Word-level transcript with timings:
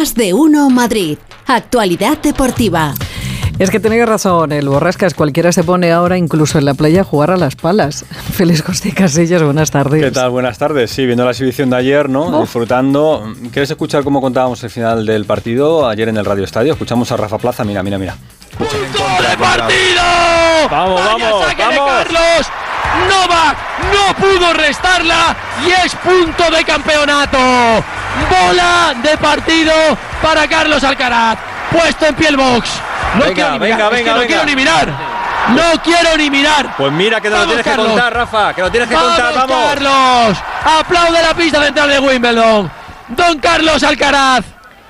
Más 0.00 0.14
de 0.14 0.32
uno 0.32 0.70
Madrid. 0.70 1.18
Actualidad 1.46 2.16
deportiva. 2.22 2.94
Es 3.58 3.68
que 3.70 3.80
tenéis 3.80 4.06
razón, 4.06 4.50
el 4.50 4.66
Borrascas. 4.66 5.12
Cualquiera 5.12 5.52
se 5.52 5.62
pone 5.62 5.92
ahora 5.92 6.16
incluso 6.16 6.56
en 6.56 6.64
la 6.64 6.72
playa 6.72 7.02
a 7.02 7.04
jugar 7.04 7.30
a 7.30 7.36
las 7.36 7.54
palas. 7.54 8.06
Feliz 8.32 8.62
José 8.62 8.94
Casillas, 8.94 9.42
buenas 9.42 9.70
tardes. 9.70 10.02
¿Qué 10.02 10.10
tal? 10.10 10.30
Buenas 10.30 10.56
tardes. 10.56 10.90
Sí, 10.90 11.04
viendo 11.04 11.26
la 11.26 11.32
exhibición 11.32 11.68
de 11.68 11.76
ayer, 11.76 12.08
¿no? 12.08 12.40
Disfrutando. 12.40 13.30
¿Quieres 13.52 13.70
escuchar 13.70 14.02
cómo 14.02 14.22
contábamos 14.22 14.64
el 14.64 14.70
final 14.70 15.04
del 15.04 15.26
partido 15.26 15.86
ayer 15.86 16.08
en 16.08 16.16
el 16.16 16.24
Radio 16.24 16.44
Estadio? 16.44 16.72
Escuchamos 16.72 17.12
a 17.12 17.18
Rafa 17.18 17.36
Plaza. 17.36 17.62
Mira, 17.64 17.82
mira, 17.82 17.98
mira. 17.98 18.16
¡Punto 18.56 18.74
de 18.74 19.36
partido! 19.36 20.02
¡Vamos, 20.70 20.98
vamos, 21.04 21.30
vamos! 21.30 21.54
Carlos! 21.58 22.69
Novak 23.08 23.56
no 23.92 24.14
pudo 24.16 24.52
restarla 24.52 25.34
y 25.66 25.70
es 25.86 25.94
punto 25.96 26.50
de 26.50 26.64
campeonato. 26.64 27.38
Bola 28.28 28.94
de 29.02 29.16
partido 29.18 29.72
para 30.22 30.46
Carlos 30.48 30.82
Alcaraz. 30.84 31.38
Puesto 31.70 32.06
en 32.06 32.14
piel 32.14 32.36
box. 32.36 32.68
No 33.14 33.24
Venga, 33.24 33.34
quiero 33.34 33.52
ni 33.52 33.58
venga, 33.58 33.76
mirar, 33.76 33.92
es 33.92 33.98
que 33.98 34.04
venga, 34.04 34.12
no 34.12 34.18
venga. 34.20 34.26
quiero 34.28 34.44
ni 34.44 34.56
mirar. 34.56 34.88
No 35.48 35.82
quiero 35.82 36.16
ni 36.16 36.30
mirar. 36.30 36.76
Pues 36.76 36.92
mira 36.92 37.20
que 37.20 37.30
te 37.30 37.36
lo 37.36 37.46
tienes 37.46 37.64
que 37.64 37.76
contar, 37.76 38.12
Rafa. 38.14 38.54
Que 38.54 38.60
lo 38.62 38.70
tienes 38.70 38.88
que 38.88 38.94
contar, 38.94 39.34
¡Vamos, 39.34 39.48
vamos. 39.48 39.66
Carlos! 39.68 40.38
Aplaude 40.80 41.22
la 41.22 41.34
pista 41.34 41.62
central 41.64 41.88
de 41.90 41.98
Wimbledon. 41.98 42.70
Don 43.08 43.38
Carlos 43.40 43.82
Alcaraz, 43.82 44.44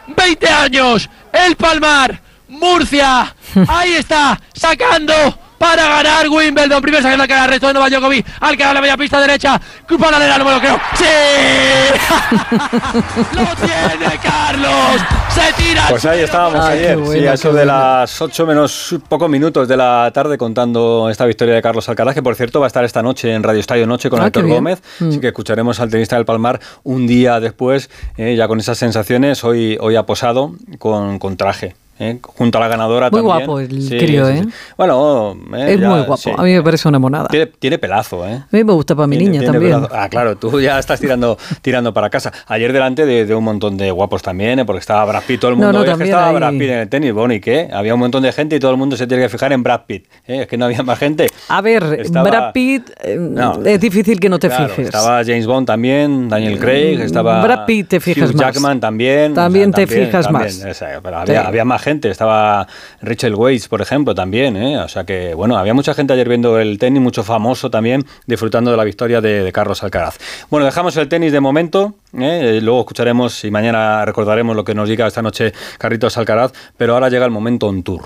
20 0.08 0.48
años, 0.50 1.08
El 1.32 1.56
Palmar, 1.56 2.20
Murcia. 2.48 3.34
Ahí 3.69 3.94
está, 3.94 4.38
sacando 4.55 5.38
para 5.60 5.87
ganar 5.88 6.27
Wimbledon. 6.27 6.80
Primero 6.80 7.02
sacando 7.02 7.24
Alcaraz, 7.24 7.48
resto 7.50 7.66
de 7.66 7.74
Novak 7.74 7.91
Djokovic. 7.92 8.24
Alcaraz 8.41 8.73
la 8.74 8.80
media 8.80 8.96
pista 8.96 9.20
derecha. 9.20 9.60
Paralela, 10.00 10.38
no 10.38 10.45
me 10.46 10.52
lo 10.52 10.60
creo. 10.60 10.80
¡Sí! 10.95 11.05
¡Lo 13.34 13.45
tiene 13.56 14.19
Carlos! 14.23 15.02
¡Se 15.28 15.52
tira! 15.62 15.83
al 15.84 15.91
Pues 15.91 16.05
ahí 16.06 16.20
estábamos 16.20 16.64
Ay, 16.64 16.78
ayer, 16.78 16.98
sí, 17.12 17.27
a 17.27 17.34
eso 17.34 17.52
de 17.52 17.66
las 17.66 18.23
8 18.23 18.46
menos 18.46 18.95
pocos 19.09 19.28
minutos 19.28 19.69
de 19.69 19.77
la 19.77 20.11
tarde 20.14 20.38
contando 20.38 21.08
esta 21.11 21.27
victoria 21.27 21.55
de 21.55 21.61
Carlos 21.62 21.86
Alcaraz, 21.91 22.14
que 22.14 22.22
por 22.22 22.34
cierto 22.36 22.61
va 22.61 22.66
a 22.66 22.69
estar 22.69 22.83
esta 22.84 23.03
noche 23.03 23.34
en 23.34 23.42
Radio 23.42 23.61
Estadio 23.61 23.86
Noche 23.86 24.08
con 24.08 24.22
Ah, 24.22 24.27
Héctor. 24.28 24.47
Gómez, 24.48 24.81
Mm. 25.00 25.08
así 25.11 25.20
que 25.20 25.27
escucharemos 25.28 25.78
al 25.81 25.91
tenista 25.91 26.16
del 26.16 26.25
Palmar 26.25 26.58
un 26.84 27.06
día 27.06 27.38
después, 27.41 27.91
eh, 28.16 28.34
ya 28.36 28.48
con 28.48 28.58
esas 28.61 28.78
sensaciones, 28.78 29.44
hoy, 29.44 29.77
hoy 29.81 29.97
ha 29.97 30.05
posado 30.06 30.53
con, 30.78 31.19
con 31.19 31.36
traje. 31.36 31.75
Eh, 32.01 32.19
junto 32.23 32.59
a 32.59 32.62
la 32.62 32.69
ganadora 32.69 33.11
Muy 33.11 33.20
también. 33.20 33.37
guapo 33.47 33.61
el 33.61 33.69
crío, 33.89 34.29
¿eh? 34.29 34.43
Bueno, 34.77 35.37
eh, 35.55 35.75
es 35.75 35.81
ya, 35.81 35.89
muy 35.91 35.98
guapo, 36.01 36.17
sí. 36.17 36.31
a 36.37 36.43
mí 36.43 36.53
me 36.55 36.62
parece 36.62 36.89
una 36.89 36.98
monada. 36.98 37.29
Tiene, 37.29 37.47
tiene 37.47 37.79
pelazo, 37.79 38.27
¿eh? 38.27 38.33
A 38.37 38.47
mí 38.51 38.65
me 38.65 38.73
gusta 38.73 38.95
para 38.97 39.06
mi 39.06 39.17
Tiene- 39.19 39.31
niña 39.33 39.41
tiene 39.43 39.53
también. 39.59 39.75
pelazo. 39.77 39.95
Ah, 39.95 40.09
claro, 40.09 40.37
tú 40.37 40.61
ya 40.61 40.78
estás 40.78 40.98
tirando, 40.98 41.37
tirando 41.62 41.93
para 41.95 42.11
casa. 42.11 42.33
Ayer 42.48 42.73
delante 42.73 43.06
de, 43.06 43.27
de 43.27 43.34
un 43.34 43.45
montón 43.45 43.77
de 43.77 43.91
guapos 43.91 44.23
también, 44.23 44.59
¿eh? 44.61 44.65
porque 44.65 44.81
estaba 44.81 45.05
Brad 45.05 45.23
Pitt, 45.27 45.41
todo 45.41 45.51
el 45.51 45.56
mundo. 45.59 45.73
no, 45.73 45.81
"Oye, 45.81 45.93
es 45.93 45.98
que 45.98 46.05
estaba 46.05 46.28
hay- 46.31 46.34
Brad 46.34 46.51
Pitt 46.53 46.62
en 46.71 46.78
el 46.78 46.89
tenis, 46.89 47.12
bueno, 47.12 47.34
¿y 47.34 47.41
qué? 47.41 47.69
Había 47.73 47.93
un 47.95 48.01
montón 48.01 48.23
de 48.23 48.33
gente 48.33 48.56
y 48.56 48.59
todo 48.61 48.71
el 48.71 48.77
mundo 48.78 48.97
se 48.97 49.06
tiene 49.06 49.23
que 49.25 49.28
fijar 49.28 49.53
en 49.53 49.62
Brad 49.62 49.83
Pitt. 49.87 50.06
Es 50.27 50.47
que 50.47 50.56
no 50.56 50.65
había 50.65 50.83
más 50.83 50.98
gente. 50.98 51.27
A 51.48 51.61
ver, 51.61 51.83
Estaba- 52.01 52.31
Brad 52.31 52.53
Pitt, 52.53 52.91
No. 53.19 53.61
es 53.65 53.78
difícil 53.81 54.19
que 54.19 54.28
no 54.28 54.39
te 54.39 54.48
Claro, 54.48 54.69
fijes. 54.71 54.87
Estaba 54.87 55.23
James 55.25 55.47
Bond 55.47 55.67
también, 55.67 56.28
Daniel 56.28 56.59
Craig, 56.59 57.01
estaba. 57.01 57.43
Brad 57.43 57.67
Pitt 57.67 57.89
te 57.89 58.01
fijas 58.01 58.31
Hugh 58.31 58.37
más. 58.37 58.47
Jackman 58.55 58.81
también. 58.81 59.34
También 59.34 59.71
te 59.73 59.87
fijas 59.87 60.25
también, 60.27 60.45
más. 60.67 60.83
pero 61.03 61.17
había, 61.19 61.41
Sí. 61.43 61.47
había 61.47 61.65
más 61.65 61.83
gente, 61.83 61.89
estaba 62.02 62.66
Rachel 63.02 63.34
Weisz, 63.34 63.69
por 63.69 63.83
ejemplo, 63.83 64.14
también. 64.14 64.56
¿eh? 64.56 64.78
O 64.78 64.88
sea 64.88 65.05
que, 65.05 65.34
bueno, 65.34 65.56
había 65.56 65.74
mucha 65.74 65.94
gente 65.94 66.12
ayer 66.12 66.28
viendo 66.28 66.58
el 66.58 66.78
tenis, 66.78 67.02
mucho 67.02 67.22
famoso 67.22 67.70
también, 67.70 68.05
disfrutando 68.27 68.70
de 68.70 68.77
la 68.77 68.84
victoria 68.84 69.20
de, 69.20 69.42
de 69.42 69.52
Carlos 69.52 69.82
Alcaraz. 69.82 70.19
Bueno, 70.50 70.66
dejamos 70.66 70.97
el 70.97 71.08
tenis 71.08 71.32
de 71.32 71.41
momento, 71.41 71.94
¿eh? 72.19 72.58
Eh, 72.58 72.60
luego 72.60 72.80
escucharemos 72.80 73.44
y 73.44 73.50
mañana 73.50 74.05
recordaremos 74.05 74.56
lo 74.56 74.64
que 74.64 74.74
nos 74.74 74.88
diga 74.88 75.06
esta 75.06 75.22
noche 75.22 75.52
Carlitos 75.78 76.16
Alcaraz, 76.16 76.52
pero 76.77 76.94
ahora 76.94 77.08
llega 77.08 77.24
el 77.24 77.30
momento 77.30 77.66
on 77.66 77.82
tour. 77.82 78.02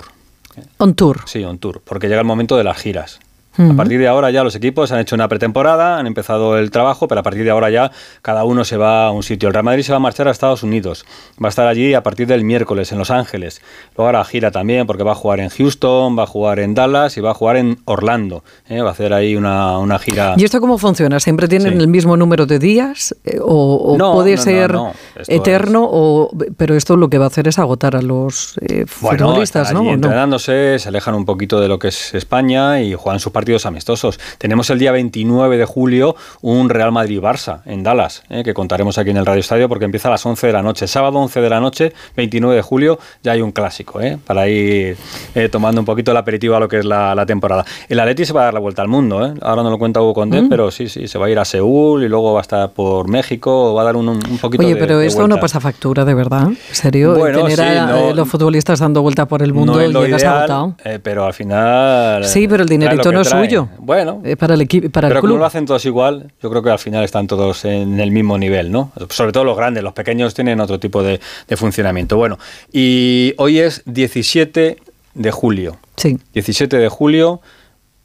On 0.79 0.95
tour. 0.95 1.21
Sí, 1.27 1.45
on 1.45 1.59
tour, 1.59 1.81
porque 1.85 2.09
llega 2.09 2.21
el 2.21 2.27
momento 2.27 2.57
de 2.57 2.65
las 2.65 2.79
giras. 2.79 3.21
A 3.57 3.75
partir 3.77 4.01
de 4.01 4.09
ahora 4.09 4.31
ya 4.31 4.43
los 4.43 4.55
equipos 4.57 4.91
han 4.93 4.99
hecho 5.01 5.15
una 5.15 5.29
pretemporada, 5.29 5.99
han 5.99 6.07
empezado 6.07 6.59
el 6.59 6.71
trabajo, 6.71 7.07
pero 7.09 7.21
a 7.21 7.23
partir 7.23 7.45
de 7.45 7.51
ahora 7.51 7.71
ya 7.71 7.91
cada 8.23 8.45
uno 8.45 8.65
se 8.65 8.77
va 8.77 9.07
a 9.07 9.11
un 9.13 9.23
sitio. 9.23 9.49
El 9.49 9.55
Real 9.55 9.65
Madrid 9.65 9.83
se 9.85 9.93
va 9.93 9.97
a 9.97 10.01
marchar 10.01 10.27
a 10.27 10.31
Estados 10.33 10.63
Unidos. 10.63 11.05
Va 11.43 11.47
a 11.47 11.51
estar 11.51 11.67
allí 11.69 11.95
a 11.95 12.03
partir 12.03 12.27
del 12.27 12.45
miércoles 12.45 12.91
en 12.93 12.99
Los 12.99 13.11
Ángeles. 13.11 13.63
Luego 13.97 14.07
ahora 14.07 14.25
gira 14.25 14.51
también 14.51 14.87
porque 14.87 15.03
va 15.05 15.13
a 15.13 15.15
jugar 15.15 15.39
en 15.41 15.51
Houston, 15.51 16.19
va 16.19 16.25
a 16.25 16.27
jugar 16.27 16.59
en 16.59 16.75
Dallas 16.75 17.17
y 17.17 17.21
va 17.21 17.31
a 17.31 17.35
jugar 17.35 17.57
en 17.57 17.79
Orlando. 17.85 18.43
¿eh? 18.69 18.81
Va 18.81 18.89
a 18.89 18.93
hacer 18.93 19.13
ahí 19.13 19.37
una, 19.37 19.79
una 19.79 19.99
gira. 20.01 20.35
¿Y 20.37 20.45
esto 20.45 20.61
cómo 20.61 20.77
funciona? 20.79 21.21
¿Siempre 21.21 21.47
tienen 21.47 21.75
Sí. 21.75 21.79
el 21.79 21.89
mismo 21.89 22.17
número 22.17 22.47
de 22.47 22.59
días? 22.59 23.15
Eh, 23.25 23.39
¿O, 23.41 23.77
o 23.93 23.97
No, 23.97 24.15
puede 24.15 24.35
no, 24.37 24.43
ser 24.43 24.73
no. 24.73 24.93
Eterno? 25.29 25.87
O, 25.91 26.31
pero 26.57 26.75
esto 26.75 26.97
lo 26.97 27.09
que 27.09 27.19
va 27.19 27.27
a 27.27 27.29
hacer 27.29 27.47
es 27.49 27.59
agotar 27.59 27.95
a 27.95 28.03
los 28.03 28.59
eh, 28.63 28.85
Bueno, 29.01 29.27
futbolistas, 29.29 29.69
están 29.69 29.75
¿no? 29.75 29.81
allí 29.83 29.89
¿O 29.89 29.91
no? 29.93 30.07
entrenándose, 30.07 30.79
se 30.81 30.89
alejan 30.89 31.15
un 31.15 31.25
poquito 31.25 31.61
de 31.61 31.69
lo 31.69 31.79
que 31.79 31.89
es 31.89 32.15
España 32.15 32.81
y 32.81 32.95
juegan 32.95 33.21
sus 33.21 33.31
partidos 33.33 33.44
amistosos. 33.49 34.19
Tenemos 34.39 34.71
el 34.71 34.79
día 34.79 34.91
29 34.91 35.59
de 35.59 35.65
julio 35.67 36.17
un 36.41 36.71
Real 36.71 36.93
Madrid-Barça 36.93 37.59
en 37.67 37.83
Dallas, 37.83 38.23
eh, 38.31 38.43
que 38.43 38.55
contaremos 38.55 38.97
aquí 38.97 39.11
en 39.11 39.19
el 39.19 39.27
Radio 39.27 39.41
Estadio 39.41 39.69
porque 39.69 39.85
empieza 39.85 40.09
a 40.09 40.13
las 40.13 40.25
11 40.25 40.47
de 40.47 40.53
la 40.53 40.63
noche. 40.63 40.87
Sábado 40.87 41.19
11 41.19 41.41
de 41.43 41.51
la 41.51 41.61
noche, 41.61 41.93
29 42.17 42.57
de 42.57 42.63
julio, 42.63 42.99
ya 43.23 43.33
hay 43.33 43.43
un 43.43 43.53
clásico, 43.53 44.01
eh, 44.01 44.19
para 44.27 44.49
ir 44.49 44.97
eh, 45.35 45.49
tomando 45.51 45.81
un 45.81 45.85
poquito 45.85 46.11
el 46.11 46.17
aperitivo 46.17 46.57
a 46.57 46.61
lo 46.61 46.69
que 46.69 46.79
es 46.79 46.85
la, 46.87 47.15
la 47.15 47.27
temporada. 47.27 47.65
El 47.89 48.01
Atleti 48.01 48.25
se 48.25 48.33
va 48.33 48.41
a 48.41 48.45
dar 48.45 48.55
la 48.55 48.61
vuelta 48.61 48.81
al 48.83 48.89
mundo, 48.89 49.25
eh. 49.27 49.35
ahora 49.43 49.63
no 49.63 49.71
lo 49.71 49.79
cuenta 49.79 50.01
Hugo 50.01 50.15
Condé, 50.15 50.41
Mm. 50.43 50.49
pero 50.49 50.71
sí, 50.71 50.89
sí, 50.89 51.07
se 51.07 51.19
va 51.19 51.27
a 51.27 51.31
ir 51.31 51.39
a 51.39 51.45
Seúl 51.45 52.03
y 52.03 52.09
luego 52.09 52.33
va 52.33 52.41
a 52.41 52.43
estar 52.43 52.71
por 52.71 53.09
México, 53.09 53.75
va 53.75 53.83
a 53.83 53.85
dar 53.85 53.97
un, 53.97 54.09
un 54.09 54.39
poquito 54.41 54.63
Oye, 54.65 54.75
de 54.75 54.81
pero 54.81 54.99
de 54.99 55.07
esto 55.07 55.29
no 55.29 55.39
pasa 55.39 55.61
factura, 55.61 56.05
de 56.07 56.15
verdad. 56.15 56.49
¿En 56.49 56.57
serio? 56.73 57.15
Bueno, 57.15 57.43
Tener 57.43 57.57
sí, 57.59 57.63
a 57.63 57.87
no- 57.87 57.97
eh, 58.11 58.15
los 58.15 58.29
futbolistas 58.29 58.81
dando 58.81 59.03
vuelta 59.03 59.27
por 59.27 59.43
el 59.43 59.53
mundo 59.53 59.75
no 59.75 59.83
y 59.83 59.85
es 59.87 59.93
lo 59.93 60.05
llegas 60.05 60.23
ideal, 60.23 60.37
agotado. 60.39 60.75
eh, 60.85 60.99
pero 61.03 61.25
al 61.25 61.35
final. 61.35 62.25
Sí, 62.25 62.49
pero 62.49 62.63
el 62.63 62.69
dinerito 62.69 63.13
no 63.13 63.21
es. 63.21 63.34
Suyo. 63.41 63.69
Bueno, 63.79 64.21
Eh, 64.25 64.37
para 64.37 64.55
el 64.55 64.61
equipo, 64.61 64.89
para 64.91 65.09
pero 65.09 65.19
el 65.19 65.21
como 65.23 65.31
club. 65.33 65.39
lo 65.41 65.47
hacen 65.47 65.67
todos 65.67 65.85
igual, 65.87 66.33
yo 66.43 66.51
creo 66.51 66.63
que 66.63 66.71
al 66.71 66.79
final 66.79 67.05
están 67.05 67.27
todos 67.27 67.65
en 67.65 68.01
el 68.01 68.11
mismo 68.11 68.37
nivel, 68.39 68.71
¿no? 68.73 68.93
Sobre 69.11 69.33
todo 69.33 69.45
los 69.45 69.57
grandes, 69.57 69.83
los 69.83 69.93
pequeños 69.93 70.35
tienen 70.35 70.61
otro 70.61 70.79
tipo 70.81 71.03
de, 71.03 71.21
de 71.49 71.57
funcionamiento. 71.57 72.17
Bueno, 72.17 72.39
y 72.73 73.35
hoy 73.39 73.61
es 73.61 73.83
17 73.87 74.79
de 75.15 75.31
julio. 75.31 75.77
Sí. 75.97 76.19
17 76.33 76.77
de 76.77 76.89
julio, 76.89 77.41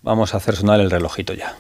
vamos 0.04 0.34
a 0.34 0.38
hacer 0.38 0.56
sonar 0.56 0.80
el 0.80 0.92
relojito 0.92 1.34
ya. 1.34 1.56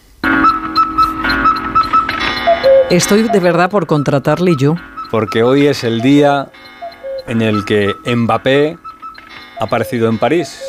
Estoy 2.89 3.23
de 3.23 3.39
verdad 3.39 3.69
por 3.69 3.85
contratarle 3.85 4.55
yo. 4.57 4.75
Porque 5.11 5.43
hoy 5.43 5.67
es 5.67 5.83
el 5.83 6.01
día 6.01 6.49
en 7.27 7.41
el 7.41 7.63
que 7.65 7.93
Mbappé 8.05 8.77
ha 9.59 9.63
aparecido 9.63 10.09
en 10.09 10.17
París. 10.17 10.59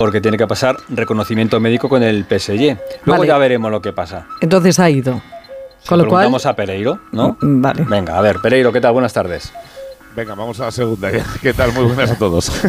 Porque 0.00 0.22
tiene 0.22 0.38
que 0.38 0.46
pasar 0.46 0.78
reconocimiento 0.88 1.60
médico 1.60 1.86
con 1.86 2.02
el 2.02 2.24
PSG. 2.24 2.78
Luego 3.04 3.20
Vale. 3.20 3.26
ya 3.26 3.36
veremos 3.36 3.70
lo 3.70 3.82
que 3.82 3.92
pasa. 3.92 4.26
Entonces 4.40 4.78
ha 4.78 4.88
ido. 4.88 5.20
Se 5.82 5.88
Con 5.90 5.98
lo 5.98 6.04
cual, 6.04 6.20
preguntamos 6.20 6.46
a 6.46 6.56
Pereiro, 6.56 7.00
¿no? 7.12 7.36
Mm, 7.38 7.60
vale. 7.60 7.84
Venga, 7.86 8.16
a 8.16 8.22
ver, 8.22 8.38
Pereiro, 8.40 8.72
¿qué 8.72 8.80
tal? 8.80 8.94
Buenas 8.94 9.12
tardes. 9.12 9.52
Venga, 10.16 10.34
vamos 10.34 10.58
a 10.60 10.64
la 10.64 10.70
segunda. 10.70 11.10
¿Qué 11.42 11.52
tal? 11.52 11.74
Muy 11.74 11.84
buenas 11.84 12.10
a 12.12 12.16
todos. 12.16 12.50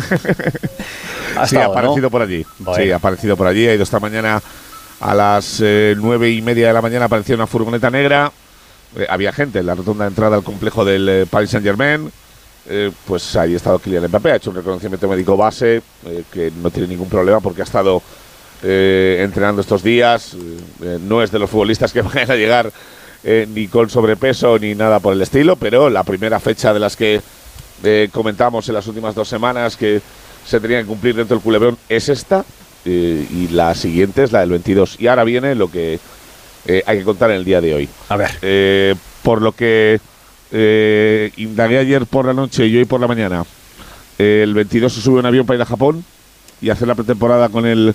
Ha 1.38 1.47
sí, 1.47 1.56
estado, 1.56 1.72
ha 1.72 1.74
¿no? 1.74 1.80
aparecido 1.80 2.09
por 2.09 2.22
allí. 2.22 2.46
Bueno. 2.59 2.84
Sí, 2.84 2.92
ha 2.92 2.97
aparecido 2.97 3.38
por 3.38 3.48
allí. 3.48 3.66
Ha 3.66 3.75
ido 3.75 3.84
esta 3.84 4.02
mañana 4.02 4.42
a 5.00 5.16
las 5.16 5.62
eh, 5.63 5.96
nueve 5.98 6.30
y 6.30 6.42
media 6.42 6.68
de 6.68 6.74
la 6.74 6.81
mañana. 6.81 7.06
Apareció 7.06 7.36
una 7.36 7.48
furgoneta 7.48 7.90
negra. 7.90 8.30
Eh, 8.98 9.08
había 9.09 9.31
gente 9.31 9.59
en 9.59 9.68
la 9.68 9.75
rotonda 9.75 10.03
de 10.03 10.09
entrada 10.09 10.36
al 10.36 10.44
complejo 10.44 10.84
del 10.84 11.08
eh, 11.08 11.25
Paris 11.30 11.52
Saint 11.52 11.66
Germain. 11.66 12.12
Pues 13.06 13.36
ahí 13.36 13.54
ha 13.54 13.58
estado 13.58 13.80
Kylian 13.80 14.08
Mbappé. 14.08 14.32
Ha 14.32 14.36
hecho 14.36 14.50
un 14.50 14.56
reconocimiento 14.56 15.08
médico 15.08 15.36
base 15.36 15.82
eh, 16.06 16.24
que 16.32 16.52
no 16.62 16.70
tiene 16.72 16.88
ningún 16.88 17.10
problema 17.10 17.40
porque 17.40 17.62
ha 17.62 17.66
estado 17.66 18.02
eh, 18.64 19.20
entrenando 19.22 19.62
estos 19.62 19.84
días. 19.84 20.36
Eh, 20.82 21.00
no 21.02 21.22
es 21.22 21.32
de 21.32 21.40
los 21.40 21.50
futbolistas 21.50 21.92
que 21.92 22.02
vayan 22.02 22.32
a 22.32 22.36
llegar 22.36 22.72
eh, 23.24 23.48
ni 23.54 23.68
con 23.68 23.90
sobrepeso 23.90 24.58
ni 24.60 24.76
nada 24.76 25.00
por 25.00 25.14
el 25.14 25.22
estilo, 25.22 25.56
pero 25.56 25.90
la 25.90 26.04
primera 26.04 26.40
fecha 26.40 26.74
de 26.74 26.80
las 26.80 26.96
que 26.96 27.22
eh, 27.84 28.10
comentamos 28.12 28.68
en 28.68 28.76
las 28.76 28.88
últimas 28.88 29.16
dos 29.16 29.28
semanas 29.28 29.75
que 29.78 30.02
se 30.46 30.60
tenían 30.60 30.84
que 30.84 30.88
cumplir 30.88 31.16
dentro 31.16 31.36
del 31.36 31.44
culebrón 31.44 31.78
es 31.90 32.10
esta 32.10 32.44
eh, 32.86 33.25
y 33.30 33.48
la 33.50 33.75
siguiente 33.75 34.24
es 34.24 34.31
la 34.31 34.40
del 34.42 34.50
22. 34.50 35.00
Y 35.00 35.07
ahora 35.07 35.24
viene 35.24 35.56
lo 35.56 35.69
que 35.69 36.00
eh, 36.66 36.84
hay 36.86 37.00
que 37.00 37.04
contar 37.04 37.30
en 37.31 37.38
el 37.38 37.46
día 37.46 37.62
de 37.62 37.74
hoy. 37.74 37.90
A 38.10 38.18
ver. 38.18 38.31
Eh, 38.42 38.96
por 39.24 39.42
lo 39.42 39.52
que 39.52 40.00
eh, 40.51 41.31
indagué 41.38 41.77
ayer 41.77 42.06
por 42.06 42.25
la 42.25 42.33
noche 42.33 42.68
y 42.68 42.77
hoy 42.77 42.86
por 42.86 43.00
la 43.00 43.07
mañana, 43.07 43.45
el 44.18 44.53
22 44.53 44.94
se 44.94 45.01
sube 45.01 45.19
un 45.19 45.25
avión 45.25 45.45
para 45.45 45.57
ir 45.57 45.62
a 45.62 45.65
Japón 45.65 46.03
y 46.62 46.69
hacer 46.69 46.88
la 46.88 46.95
pretemporada 46.95 47.50
con 47.50 47.65
el 47.65 47.94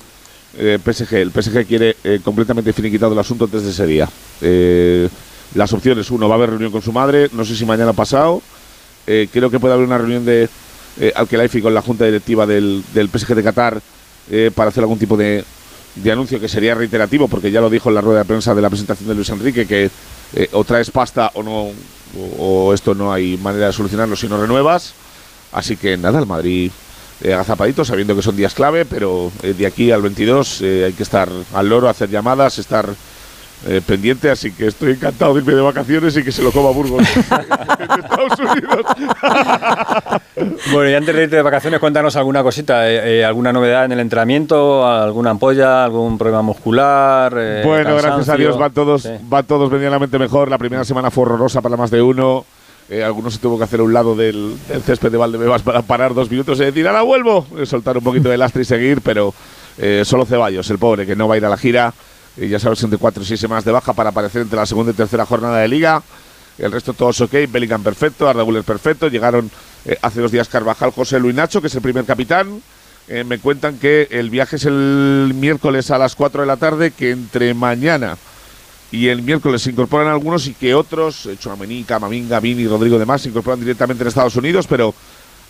eh, 0.59 0.79
PSG. 0.83 1.15
El 1.15 1.31
PSG 1.31 1.67
quiere 1.67 1.97
eh, 2.03 2.21
completamente 2.23 2.73
finiquitado 2.73 3.13
el 3.13 3.19
asunto 3.19 3.47
desde 3.47 3.71
ese 3.71 3.87
día. 3.87 4.09
Eh, 4.41 5.09
las 5.55 5.73
opciones, 5.73 6.11
uno, 6.11 6.29
va 6.29 6.35
a 6.35 6.39
haber 6.39 6.51
reunión 6.51 6.73
con 6.73 6.83
su 6.83 6.93
madre, 6.93 7.29
no 7.33 7.45
sé 7.45 7.57
si 7.57 7.65
mañana 7.65 7.93
pasado. 7.93 8.43
Creo 9.07 9.51
que 9.51 9.61
puede 9.61 9.73
haber 9.73 9.87
una 9.87 9.99
reunión 9.99 10.25
de 10.25 10.49
Al-Khelaifi 11.15 11.63
con 11.63 11.73
la 11.73 11.81
junta 11.81 12.07
directiva 12.07 12.45
del, 12.45 12.83
PSG 12.93 13.37
de 13.37 13.43
Qatar 13.45 13.81
para 14.53 14.71
hacer 14.71 14.83
algún 14.83 14.99
tipo 14.99 15.17
de, 15.17 15.45
de 15.97 16.13
anuncio 16.13 16.41
que 16.41 16.49
sería 16.49 16.75
reiterativo, 16.75 17.29
porque 17.29 17.51
ya 17.51 17.61
lo 17.61 17.71
dijo 17.71 17.89
en 17.89 17.95
la 17.95 18.01
rueda 18.01 18.21
de 18.21 18.25
prensa 18.27 18.55
de 18.55 18.63
la 18.63 18.69
presentación 18.69 19.09
de 19.09 19.15
Luis 19.15 19.29
Enrique, 19.31 19.67
que 19.67 19.91
eh, 20.35 20.49
o 20.53 20.65
traes 20.65 20.91
pasta 20.91 21.31
o 21.35 21.43
no, 21.43 21.71
o, 22.39 22.73
esto 22.73 22.95
no 22.95 23.13
hay 23.13 23.37
manera 23.37 23.67
de 23.67 23.73
solucionarlo 23.73 24.17
si 24.17 24.29
no 24.29 24.41
renuevas. 24.41 24.95
Así 25.53 25.77
que 25.77 25.97
nada, 25.97 26.19
el 26.19 26.27
Madrid 26.27 26.71
eh, 27.23 27.33
agazapadito, 27.33 27.85
sabiendo 27.85 28.15
que 28.15 28.23
son 28.23 28.37
días 28.37 28.55
clave, 28.55 28.85
pero 28.85 29.33
eh, 29.43 29.55
de 29.55 29.67
aquí 29.67 29.91
al 29.91 30.03
22 30.03 30.61
eh, 30.61 30.85
hay 30.87 30.93
que 30.93 31.03
estar 31.03 31.29
al 31.55 31.69
loro, 31.69 31.89
hacer 31.89 32.11
llamadas, 32.11 32.59
estar 32.59 32.89
eh, 33.67 33.81
pendiente, 33.87 34.31
así 34.31 34.53
que 34.53 34.67
estoy 34.67 34.93
encantado 34.93 35.35
de 35.35 35.41
irme 35.41 35.55
de 35.55 35.61
vacaciones 35.63 36.17
y 36.17 36.23
que 36.23 36.31
se 36.33 36.43
lo 36.43 36.53
coma 36.53 36.71
Burgos 36.71 37.01
en 37.01 37.21
Estados 38.05 38.39
Unidos. 38.39 38.87
Bueno, 40.73 40.91
y 40.91 40.95
antes 40.95 41.15
de 41.15 41.23
irte 41.25 41.37
de 41.37 41.43
vacaciones, 41.43 41.81
cuéntanos 41.81 42.15
alguna 42.17 42.43
cosita, 42.43 42.89
eh, 42.91 43.21
eh, 43.21 43.25
alguna 43.25 43.53
novedad 43.53 43.85
en 43.87 43.93
el 43.93 44.01
entrenamiento, 44.01 44.87
alguna 44.87 45.31
ampolla, 45.31 45.85
algún 45.85 46.19
problema 46.19 46.43
muscular. 46.43 47.33
eh, 47.39 47.63
bueno, 47.65 47.91
gracias 47.93 48.05
a 48.05 48.17
cansancio? 48.17 48.47
Dios 48.49 48.59
van 48.59 48.73
todos, 48.73 49.03
Sí. 49.03 49.11
van 49.23 49.45
todos 49.47 49.71
medianamente 49.71 50.19
mejor. 50.19 50.51
La 50.51 50.59
primera 50.59 50.85
semana 50.85 51.11
fue 51.11 51.23
horrorosa 51.23 51.63
para 51.63 51.77
más 51.77 51.91
de 51.91 52.03
uno. 52.03 52.45
Eh, 52.91 53.03
algunos 53.03 53.35
se 53.35 53.41
tuvo 53.41 53.57
que 53.59 53.65
hacer 53.65 53.81
a 53.81 53.85
un 53.85 53.93
lado 53.95 54.15
del, 54.15 54.57
del 54.69 54.83
césped 54.83 55.11
de 55.11 55.17
Valdebebas 55.17 55.63
para 55.63 55.83
parar 55.83 56.13
dos 56.15 56.31
minutos 56.31 56.61
y 56.61 56.65
decir, 56.65 56.87
ahora 56.87 57.03
vuelvo. 57.03 57.47
Eh, 57.59 57.65
soltar 57.67 57.97
un 57.97 58.05
poquito 58.05 58.29
de 58.29 58.37
lastre 58.37 58.63
y 58.63 58.65
seguir, 58.67 59.01
pero 59.01 59.33
eh, 59.79 60.03
solo 60.05 60.27
Ceballos, 60.27 60.69
el 60.71 60.79
pobre, 60.79 61.07
que 61.07 61.17
no 61.17 61.27
va 61.29 61.35
a 61.35 61.39
ir 61.39 61.45
a 61.47 61.49
la 61.49 61.57
gira. 61.57 61.93
Y 62.37 62.49
ya 62.49 62.59
sabes, 62.59 62.83
entre 62.83 62.99
cuatro 62.99 63.23
y 63.23 63.27
seis 63.27 63.41
semanas 63.41 63.65
de 63.65 63.73
baja 63.73 63.93
para 63.93 64.11
aparecer 64.11 64.43
entre 64.43 64.59
la 64.59 64.67
segunda 64.67 64.93
y 64.93 64.95
tercera 64.95 65.25
jornada 65.25 65.59
de 65.59 65.69
liga. 65.69 66.03
El 66.59 66.73
resto 66.73 66.93
todos 66.95 67.21
ok, 67.21 67.33
Bellingham 67.49 67.83
perfecto, 67.83 68.29
Arda 68.29 68.43
Güler 68.43 68.65
perfecto. 68.65 69.09
Llegaron 69.09 69.51
eh, 69.85 69.99
hace 70.03 70.21
dos 70.21 70.33
días 70.33 70.49
Carvajal, 70.49 70.91
José 70.91 71.19
Luis 71.19 71.35
Nacho, 71.35 71.61
que 71.61 71.67
es 71.67 71.75
el 71.75 71.83
primer 71.83 72.05
capitán. 72.05 72.63
Eh, 73.09 73.25
me 73.25 73.39
cuentan 73.39 73.79
que 73.79 74.09
el 74.11 74.31
viaje 74.31 74.57
es 74.57 74.65
el 74.65 75.33
miércoles 75.35 75.91
a 75.91 75.99
las 75.99 76.17
4 76.17 76.41
de 76.41 76.47
la 76.47 76.57
tarde, 76.57 76.91
que 76.91 77.11
entre 77.11 77.55
mañana 77.55 78.17
y 78.91 79.09
el 79.09 79.23
miércoles 79.23 79.63
se 79.63 79.71
incorporan 79.71 80.09
algunos 80.09 80.47
y 80.47 80.55
que 80.55 80.75
otros, 80.75 81.27
eh, 81.27 81.37
Chouameni, 81.39 81.85
Camavinga, 81.85 82.41
Vini 82.41 82.63
y 82.63 82.69
Rodrigo 82.69 82.99
demás, 82.99 83.23
se 83.23 83.29
incorporan 83.29 83.61
directamente 83.61 84.03
en 84.03 84.09
Estados 84.09 84.37
Unidos, 84.37 84.67
pero 84.67 84.95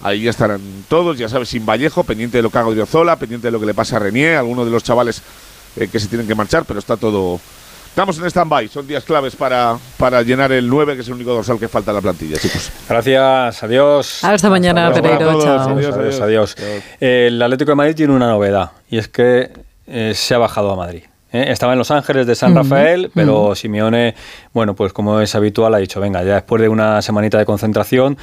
ahí 0.03 0.23
ya 0.23 0.31
estarán 0.31 0.61
todos, 0.88 1.19
ya 1.19 1.29
sabes, 1.29 1.49
sin 1.49 1.67
Vallejo, 1.67 2.05
pendiente 2.05 2.38
de 2.38 2.43
lo 2.43 2.50
que 2.50 2.59
haga 2.59 2.69
Odriozola, 2.69 3.17
pendiente 3.17 3.49
de 3.49 3.53
lo 3.53 3.61
que 3.61 3.67
le 3.67 3.75
pasa 3.75 3.97
a 3.97 4.00
Renier, 4.00 4.37
algunos 4.37 4.65
de 4.65 4.71
los 4.71 4.83
chavales 4.83 5.23
eh, 5.76 5.88
que 5.88 6.00
se 6.00 6.08
tienen 6.08 6.26
que 6.26 6.34
marchar, 6.34 6.64
pero 6.67 6.78
está 6.78 6.96
todo... 6.96 7.40
Estamos 7.88 8.19
en 8.19 8.26
stand-by, 8.26 8.69
son 8.69 8.87
días 8.87 9.05
claves 9.05 9.34
para, 9.34 9.78
para 9.96 10.20
llenar 10.20 10.52
el 10.52 10.69
9, 10.69 10.96
que 10.96 11.00
es 11.00 11.08
el 11.08 11.14
único 11.14 11.32
dorsal 11.32 11.58
que 11.58 11.67
falta 11.67 11.93
en 11.93 11.94
la 11.94 12.02
plantilla, 12.02 12.37
chicos. 12.38 12.70
Gracias, 12.87 13.62
adiós. 13.62 14.23
Hasta 14.23 14.50
mañana. 14.50 14.93
Pereiro. 14.93 15.31
Adiós, 15.31 15.67
Adiós, 15.67 15.94
adiós, 15.96 16.20
adiós. 16.20 16.56
El 17.00 17.40
Atlético 17.40 17.70
de 17.70 17.75
Madrid 17.76 17.94
tiene 17.94 18.12
una 18.12 18.28
novedad 18.28 18.73
y 18.90 18.99
es 18.99 19.08
que 19.08 19.50
eh, 19.87 20.12
se 20.14 20.34
ha 20.34 20.38
bajado 20.38 20.73
a 20.73 20.76
Madrid. 20.76 21.05
¿eh? 21.32 21.46
Estaba 21.49 21.73
en 21.73 21.78
Los 21.78 21.90
Ángeles 21.90 22.26
de 22.26 22.34
San 22.34 22.55
Rafael, 22.55 23.11
pero 23.14 23.55
Simeone, 23.55 24.14
bueno, 24.52 24.75
pues 24.75 24.93
como 24.93 25.20
es 25.23 25.34
habitual, 25.34 25.73
ha 25.75 25.78
dicho, 25.78 25.99
venga, 25.99 26.23
ya 26.23 26.34
después 26.34 26.61
de 26.61 26.69
una 26.69 27.00
semanita 27.00 27.38
de 27.38 27.46
concentración 27.46 28.19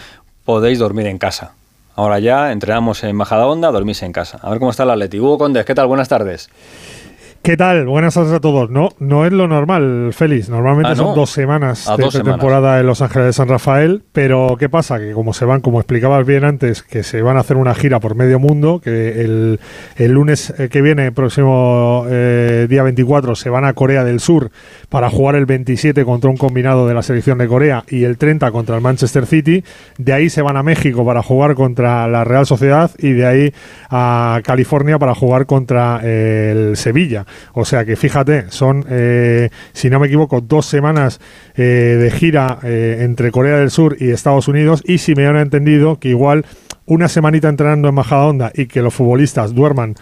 podéis 0.45 0.77
dormir 0.77 1.07
en 1.07 1.17
casa. 1.17 1.53
Ahora 1.95 2.19
ya 2.19 2.51
entrenamos 2.51 3.03
en 3.03 3.17
Bajada 3.17 3.47
Onda, 3.47 3.71
dormís 3.71 4.03
en 4.03 4.11
casa. 4.13 4.38
A 4.44 4.51
ver 4.51 4.59
cómo 4.59 4.69
está 4.69 4.83
el 4.83 4.91
Atleti. 4.91 5.19
Hugo 5.19 5.39
Condes, 5.39 5.65
¿qué 5.65 5.73
tal? 5.73 5.88
Buenas 5.88 6.09
tardes. 6.09 6.50
¿Qué 7.44 7.57
tal? 7.57 7.88
Buenas 7.88 8.13
tardes 8.13 8.31
a 8.31 8.40
todos. 8.40 8.69
No, 8.69 8.92
no 9.00 9.25
es 9.25 9.34
lo 9.34 9.50
normal, 9.50 10.12
Félix. 10.13 10.48
Normalmente 10.48 10.94
Ah, 10.94 10.95
¿no? 10.95 11.07
son 11.07 11.16
dos 11.16 11.30
semanas 11.30 11.90
Ah, 11.90 11.98
de 11.98 12.04
dos 12.06 12.13
semanas. 12.13 12.36
temporada 12.36 12.80
en 12.80 12.88
Los 12.88 13.01
Ángeles 13.01 13.25
de 13.28 13.34
San 13.34 13.50
Rafael. 13.50 14.01
Pero 14.13 14.56
¿qué 14.57 14.69
pasa? 14.69 14.98
Que 14.98 15.12
como 15.12 15.34
se 15.34 15.44
van, 15.44 15.60
como 15.60 15.81
explicabas 15.81 16.25
bien 16.25 16.45
antes, 16.45 16.84
que 16.84 17.04
se 17.04 17.22
van 17.22 17.36
a 17.36 17.42
hacer 17.42 17.57
una 17.57 17.75
gira 17.75 18.00
por 18.00 18.16
medio 18.16 18.40
mundo, 18.40 18.80
que 18.81 19.19
el, 19.25 19.60
el 19.98 20.12
lunes 20.13 20.54
eh, 20.57 20.69
que 20.69 20.81
viene, 20.81 21.12
próximo 21.12 22.06
eh, 22.10 22.66
día 22.69 22.81
24, 22.81 23.36
se 23.36 23.50
van 23.50 23.66
a 23.66 23.74
Corea 23.74 24.06
del 24.06 24.22
Sur 24.22 24.50
para 24.88 25.10
jugar 25.10 25.36
el 25.36 25.46
27 25.46 26.06
contra 26.06 26.30
un 26.30 26.38
combinado 26.38 26.88
de 26.88 26.94
la 26.94 27.01
selección 27.01 27.39
de 27.39 27.48
Corea 27.50 27.84
y 27.89 28.06
el 28.06 28.18
30 28.18 28.51
contra 28.51 28.78
el 28.78 28.81
Manchester 28.81 29.25
City. 29.25 29.66
De 29.98 30.13
ahí 30.13 30.30
se 30.30 30.42
van 30.42 30.56
a 30.56 30.63
México 30.63 31.06
para 31.06 31.22
jugar 31.22 31.56
contra 31.56 32.07
la 32.07 32.24
Real 32.24 32.46
Sociedad 32.46 32.89
y 33.00 33.12
de 33.12 33.25
ahí 33.25 33.54
a 33.89 34.39
California 34.46 34.98
para 34.98 35.13
jugar 35.13 35.46
contra 35.46 36.00
el 36.06 36.78
Sevilla. 36.78 37.25
O 37.53 37.65
sea 37.65 37.85
que 37.85 37.95
fíjate, 37.95 38.45
son, 38.50 38.85
eh, 38.89 39.50
si 39.74 39.89
no 39.89 40.00
me 40.00 40.07
equivoco, 40.07 40.41
dos 40.41 40.65
semanas 40.65 41.19
eh, 41.56 41.97
de 42.00 42.12
gira 42.12 42.59
eh, 42.63 43.00
entre 43.01 43.31
Corea 43.31 43.57
del 43.57 43.71
Sur 43.71 43.97
y 44.00 44.09
Estados 44.09 44.47
Unidos. 44.47 44.83
Y 44.85 45.00
si 45.00 45.15
me 45.15 45.25
han 45.25 45.38
entendido 45.38 46.00
que 46.00 46.09
igual 46.09 46.45
una 46.85 47.07
semanita 47.07 47.50
entrenando 47.50 47.88
en 47.88 47.95
Majadahonda 47.95 48.51
y 48.53 48.65
que 48.65 48.81
los 48.81 48.94
futbolistas 48.94 49.53
duerman 49.53 49.95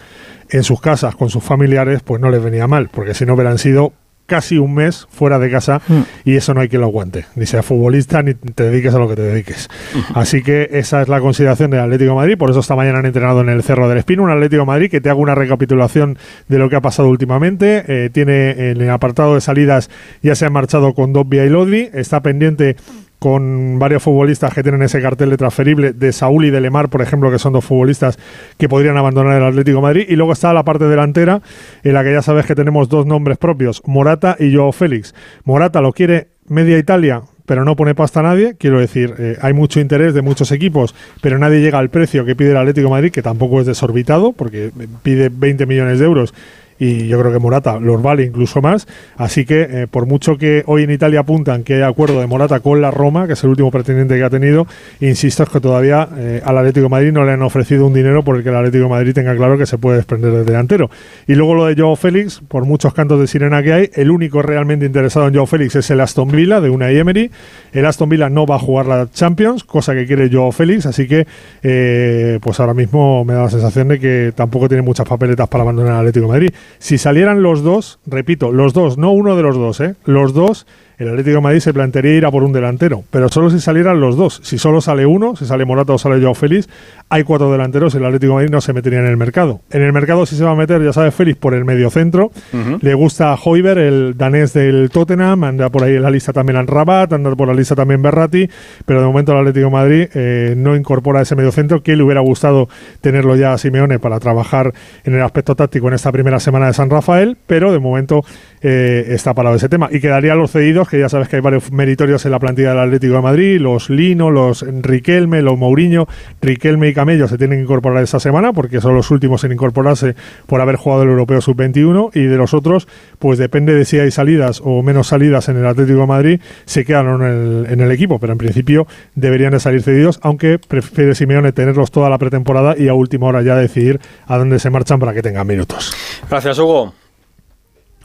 en 0.50 0.64
sus 0.64 0.80
casas 0.80 1.14
con 1.14 1.30
sus 1.30 1.42
familiares, 1.42 2.02
pues 2.02 2.20
no 2.20 2.30
les 2.30 2.42
venía 2.42 2.66
mal, 2.66 2.88
porque 2.92 3.14
si 3.14 3.24
no 3.24 3.34
hubieran 3.34 3.58
sido 3.58 3.92
casi 4.32 4.56
un 4.56 4.72
mes 4.72 5.06
fuera 5.10 5.38
de 5.38 5.50
casa 5.50 5.82
y 6.24 6.36
eso 6.36 6.54
no 6.54 6.62
hay 6.62 6.70
quien 6.70 6.80
lo 6.80 6.86
aguante, 6.86 7.26
ni 7.36 7.44
sea 7.44 7.62
futbolista 7.62 8.22
ni 8.22 8.32
te 8.32 8.64
dediques 8.64 8.94
a 8.94 8.98
lo 8.98 9.06
que 9.06 9.16
te 9.16 9.22
dediques. 9.22 9.68
Así 10.14 10.42
que 10.42 10.70
esa 10.72 11.02
es 11.02 11.08
la 11.08 11.20
consideración 11.20 11.70
del 11.70 11.80
Atlético 11.80 12.12
de 12.12 12.16
Madrid, 12.16 12.38
por 12.38 12.48
eso 12.48 12.60
esta 12.60 12.74
mañana 12.74 13.00
han 13.00 13.04
entrenado 13.04 13.42
en 13.42 13.50
el 13.50 13.62
Cerro 13.62 13.90
del 13.90 13.98
Espino, 13.98 14.22
un 14.22 14.30
Atlético 14.30 14.62
de 14.62 14.66
Madrid 14.66 14.90
que 14.90 15.02
te 15.02 15.10
hago 15.10 15.20
una 15.20 15.34
recapitulación 15.34 16.16
de 16.48 16.58
lo 16.58 16.70
que 16.70 16.76
ha 16.76 16.80
pasado 16.80 17.10
últimamente, 17.10 17.84
Eh, 17.88 18.08
tiene 18.10 18.70
en 18.70 18.80
el 18.80 18.88
apartado 18.88 19.34
de 19.34 19.42
salidas 19.42 19.90
ya 20.22 20.34
se 20.34 20.46
han 20.46 20.52
marchado 20.54 20.94
con 20.94 21.12
Dobbia 21.12 21.44
y 21.44 21.50
Lodri, 21.50 21.90
está 21.92 22.22
pendiente 22.22 22.76
con 23.22 23.78
varios 23.78 24.02
futbolistas 24.02 24.52
que 24.52 24.64
tienen 24.64 24.82
ese 24.82 25.00
cartel 25.00 25.30
de 25.30 25.36
transferible 25.36 25.92
de 25.92 26.12
Saúl 26.12 26.46
y 26.46 26.50
de 26.50 26.60
Lemar, 26.60 26.88
por 26.88 27.02
ejemplo, 27.02 27.30
que 27.30 27.38
son 27.38 27.52
dos 27.52 27.64
futbolistas 27.64 28.18
que 28.58 28.68
podrían 28.68 28.96
abandonar 28.96 29.36
el 29.36 29.44
Atlético 29.44 29.80
Madrid. 29.80 30.06
Y 30.08 30.16
luego 30.16 30.32
está 30.32 30.52
la 30.52 30.64
parte 30.64 30.86
delantera, 30.86 31.40
en 31.84 31.94
la 31.94 32.02
que 32.02 32.12
ya 32.12 32.20
sabes 32.20 32.46
que 32.46 32.56
tenemos 32.56 32.88
dos 32.88 33.06
nombres 33.06 33.38
propios, 33.38 33.80
Morata 33.86 34.36
y 34.40 34.52
Joao 34.52 34.72
Félix. 34.72 35.14
Morata 35.44 35.80
lo 35.80 35.92
quiere 35.92 36.30
media 36.48 36.76
Italia, 36.78 37.22
pero 37.46 37.64
no 37.64 37.76
pone 37.76 37.94
pasta 37.94 38.18
a 38.18 38.24
nadie. 38.24 38.56
Quiero 38.58 38.80
decir, 38.80 39.14
eh, 39.16 39.36
hay 39.40 39.52
mucho 39.52 39.78
interés 39.78 40.14
de 40.14 40.22
muchos 40.22 40.50
equipos, 40.50 40.92
pero 41.20 41.38
nadie 41.38 41.60
llega 41.60 41.78
al 41.78 41.90
precio 41.90 42.24
que 42.24 42.34
pide 42.34 42.50
el 42.50 42.56
Atlético 42.56 42.90
Madrid, 42.90 43.12
que 43.12 43.22
tampoco 43.22 43.60
es 43.60 43.66
desorbitado, 43.68 44.32
porque 44.32 44.72
pide 45.04 45.28
20 45.32 45.64
millones 45.66 46.00
de 46.00 46.06
euros 46.06 46.34
y 46.82 47.06
yo 47.06 47.20
creo 47.20 47.32
que 47.32 47.38
Morata 47.38 47.78
los 47.78 48.02
vale 48.02 48.24
incluso 48.24 48.60
más. 48.60 48.88
Así 49.16 49.44
que, 49.44 49.68
eh, 49.70 49.86
por 49.88 50.06
mucho 50.06 50.36
que 50.36 50.64
hoy 50.66 50.82
en 50.82 50.90
Italia 50.90 51.20
apuntan 51.20 51.62
que 51.62 51.74
hay 51.74 51.82
acuerdo 51.82 52.18
de 52.18 52.26
Morata 52.26 52.58
con 52.58 52.80
la 52.80 52.90
Roma, 52.90 53.28
que 53.28 53.34
es 53.34 53.44
el 53.44 53.50
último 53.50 53.70
pretendiente 53.70 54.16
que 54.16 54.24
ha 54.24 54.30
tenido, 54.30 54.66
insisto, 54.98 55.44
es 55.44 55.48
que 55.48 55.60
todavía 55.60 56.08
eh, 56.16 56.42
al 56.44 56.58
Atlético 56.58 56.88
Madrid 56.88 57.12
no 57.12 57.24
le 57.24 57.30
han 57.30 57.42
ofrecido 57.42 57.86
un 57.86 57.94
dinero 57.94 58.24
por 58.24 58.34
el 58.34 58.42
que 58.42 58.48
el 58.48 58.56
Atlético 58.56 58.88
Madrid 58.88 59.12
tenga 59.14 59.36
claro 59.36 59.56
que 59.56 59.64
se 59.64 59.78
puede 59.78 59.98
desprender 59.98 60.32
del 60.32 60.44
delantero. 60.44 60.90
Y 61.28 61.36
luego 61.36 61.54
lo 61.54 61.66
de 61.66 61.80
Joao 61.80 61.94
Félix, 61.94 62.40
por 62.48 62.64
muchos 62.64 62.92
cantos 62.94 63.20
de 63.20 63.28
sirena 63.28 63.62
que 63.62 63.72
hay, 63.72 63.90
el 63.94 64.10
único 64.10 64.42
realmente 64.42 64.84
interesado 64.84 65.28
en 65.28 65.34
Joao 65.34 65.46
Félix 65.46 65.76
es 65.76 65.88
el 65.92 66.00
Aston 66.00 66.32
Villa 66.32 66.60
de 66.60 66.68
una 66.68 66.90
Emery. 66.90 67.30
El 67.72 67.86
Aston 67.86 68.08
Villa 68.08 68.28
no 68.28 68.44
va 68.44 68.56
a 68.56 68.58
jugar 68.58 68.86
la 68.86 69.08
Champions, 69.08 69.62
cosa 69.62 69.94
que 69.94 70.04
quiere 70.04 70.28
Joao 70.32 70.50
Félix, 70.50 70.86
así 70.86 71.06
que 71.06 71.28
eh, 71.62 72.40
pues 72.42 72.58
ahora 72.58 72.74
mismo 72.74 73.24
me 73.24 73.34
da 73.34 73.42
la 73.42 73.50
sensación 73.50 73.86
de 73.86 74.00
que 74.00 74.32
tampoco 74.34 74.66
tiene 74.66 74.82
muchas 74.82 75.06
papeletas 75.06 75.46
para 75.48 75.62
abandonar 75.62 75.92
el 75.92 75.98
Atlético 76.00 76.26
Madrid. 76.26 76.50
Si 76.78 76.98
salieran 76.98 77.42
los 77.42 77.62
dos, 77.62 77.98
repito, 78.06 78.52
los 78.52 78.72
dos, 78.72 78.98
no 78.98 79.12
uno 79.12 79.36
de 79.36 79.42
los 79.42 79.56
dos, 79.56 79.80
¿eh? 79.80 79.94
los 80.04 80.34
dos, 80.34 80.66
el 81.02 81.10
Atlético 81.10 81.36
de 81.36 81.40
Madrid 81.42 81.60
se 81.60 81.72
plantearía 81.72 82.14
ir 82.16 82.26
a 82.26 82.30
por 82.30 82.42
un 82.42 82.52
delantero, 82.52 83.04
pero 83.10 83.28
solo 83.28 83.50
si 83.50 83.60
salieran 83.60 84.00
los 84.00 84.16
dos. 84.16 84.40
Si 84.42 84.58
solo 84.58 84.80
sale 84.80 85.06
uno, 85.06 85.36
si 85.36 85.46
sale 85.46 85.64
Morata 85.64 85.92
o 85.92 85.98
sale 85.98 86.20
Joao 86.20 86.34
Félix, 86.34 86.68
hay 87.08 87.24
cuatro 87.24 87.52
delanteros, 87.52 87.94
el 87.94 88.04
Atlético 88.04 88.32
de 88.32 88.36
Madrid 88.36 88.50
no 88.50 88.60
se 88.60 88.72
metería 88.72 89.00
en 89.00 89.06
el 89.06 89.16
mercado. 89.16 89.60
En 89.70 89.82
el 89.82 89.92
mercado 89.92 90.24
sí 90.26 90.36
se 90.36 90.44
va 90.44 90.52
a 90.52 90.56
meter, 90.56 90.82
ya 90.82 90.92
sabes, 90.92 91.14
Félix 91.14 91.38
por 91.38 91.54
el 91.54 91.64
medio 91.64 91.90
centro. 91.90 92.32
Le 92.80 92.94
gusta 92.94 93.34
Hoiber, 93.34 93.78
el 93.78 94.16
danés 94.16 94.52
del 94.52 94.90
Tottenham, 94.90 95.44
anda 95.44 95.68
por 95.68 95.84
ahí 95.84 95.96
en 95.96 96.02
la 96.02 96.10
lista 96.10 96.32
también 96.32 96.66
Rabat, 96.66 97.12
anda 97.12 97.34
por 97.34 97.48
la 97.48 97.54
lista 97.54 97.74
también 97.74 98.00
Berratti, 98.00 98.48
pero 98.86 99.00
de 99.00 99.06
momento 99.06 99.32
el 99.32 99.38
Atlético 99.38 99.66
de 99.66 99.72
Madrid 99.72 100.08
eh, 100.14 100.54
no 100.56 100.76
incorpora 100.76 101.20
ese 101.20 101.36
medio 101.36 101.52
centro 101.52 101.82
que 101.82 101.96
le 101.96 102.02
hubiera 102.02 102.20
gustado 102.20 102.68
tenerlo 103.00 103.36
ya 103.36 103.52
a 103.52 103.58
Simeone 103.58 103.98
para 103.98 104.20
trabajar 104.20 104.72
en 105.04 105.14
el 105.14 105.22
aspecto 105.22 105.54
táctico 105.54 105.88
en 105.88 105.94
esta 105.94 106.12
primera 106.12 106.40
semana 106.40 106.66
de 106.66 106.72
San 106.72 106.90
Rafael, 106.90 107.36
pero 107.46 107.72
de 107.72 107.78
momento 107.78 108.24
eh, 108.60 109.06
está 109.08 109.34
parado 109.34 109.56
ese 109.56 109.68
tema. 109.68 109.88
Y 109.90 110.00
quedaría 110.00 110.34
los 110.34 110.50
cedidos, 110.50 110.88
que 110.92 110.98
ya 110.98 111.08
sabes 111.08 111.30
que 111.30 111.36
hay 111.36 111.42
varios 111.42 111.72
meritorios 111.72 112.22
en 112.26 112.32
la 112.32 112.38
plantilla 112.38 112.68
del 112.68 112.80
Atlético 112.80 113.14
de 113.14 113.22
Madrid, 113.22 113.58
los 113.58 113.88
Lino, 113.88 114.30
los 114.30 114.60
Riquelme, 114.60 115.40
los 115.40 115.58
Mourinho, 115.58 116.06
Riquelme 116.42 116.88
y 116.88 116.92
Camello 116.92 117.26
se 117.28 117.38
tienen 117.38 117.60
que 117.60 117.62
incorporar 117.62 118.02
esta 118.02 118.20
semana 118.20 118.52
porque 118.52 118.78
son 118.82 118.94
los 118.94 119.10
últimos 119.10 119.42
en 119.44 119.52
incorporarse 119.52 120.14
por 120.44 120.60
haber 120.60 120.76
jugado 120.76 121.04
el 121.04 121.08
Europeo 121.08 121.40
Sub-21 121.40 122.10
y 122.14 122.24
de 122.24 122.36
los 122.36 122.52
otros, 122.52 122.88
pues 123.18 123.38
depende 123.38 123.72
de 123.72 123.86
si 123.86 124.00
hay 124.00 124.10
salidas 124.10 124.60
o 124.62 124.82
menos 124.82 125.06
salidas 125.06 125.48
en 125.48 125.56
el 125.56 125.66
Atlético 125.66 126.00
de 126.00 126.06
Madrid, 126.06 126.40
se 126.66 126.84
quedan 126.84 127.06
en 127.06 127.22
el, 127.22 127.66
en 127.70 127.80
el 127.80 127.90
equipo, 127.90 128.18
pero 128.18 128.34
en 128.34 128.38
principio 128.38 128.86
deberían 129.14 129.52
de 129.52 129.60
salir 129.60 129.82
cedidos, 129.82 130.20
aunque 130.22 130.58
prefiere 130.58 131.14
Simeone 131.14 131.52
tenerlos 131.52 131.90
toda 131.90 132.10
la 132.10 132.18
pretemporada 132.18 132.74
y 132.76 132.88
a 132.88 132.92
última 132.92 133.28
hora 133.28 133.40
ya 133.40 133.56
decidir 133.56 133.98
a 134.26 134.36
dónde 134.36 134.58
se 134.58 134.68
marchan 134.68 135.00
para 135.00 135.14
que 135.14 135.22
tengan 135.22 135.46
minutos. 135.46 135.94
Gracias, 136.28 136.58
Hugo. 136.58 136.92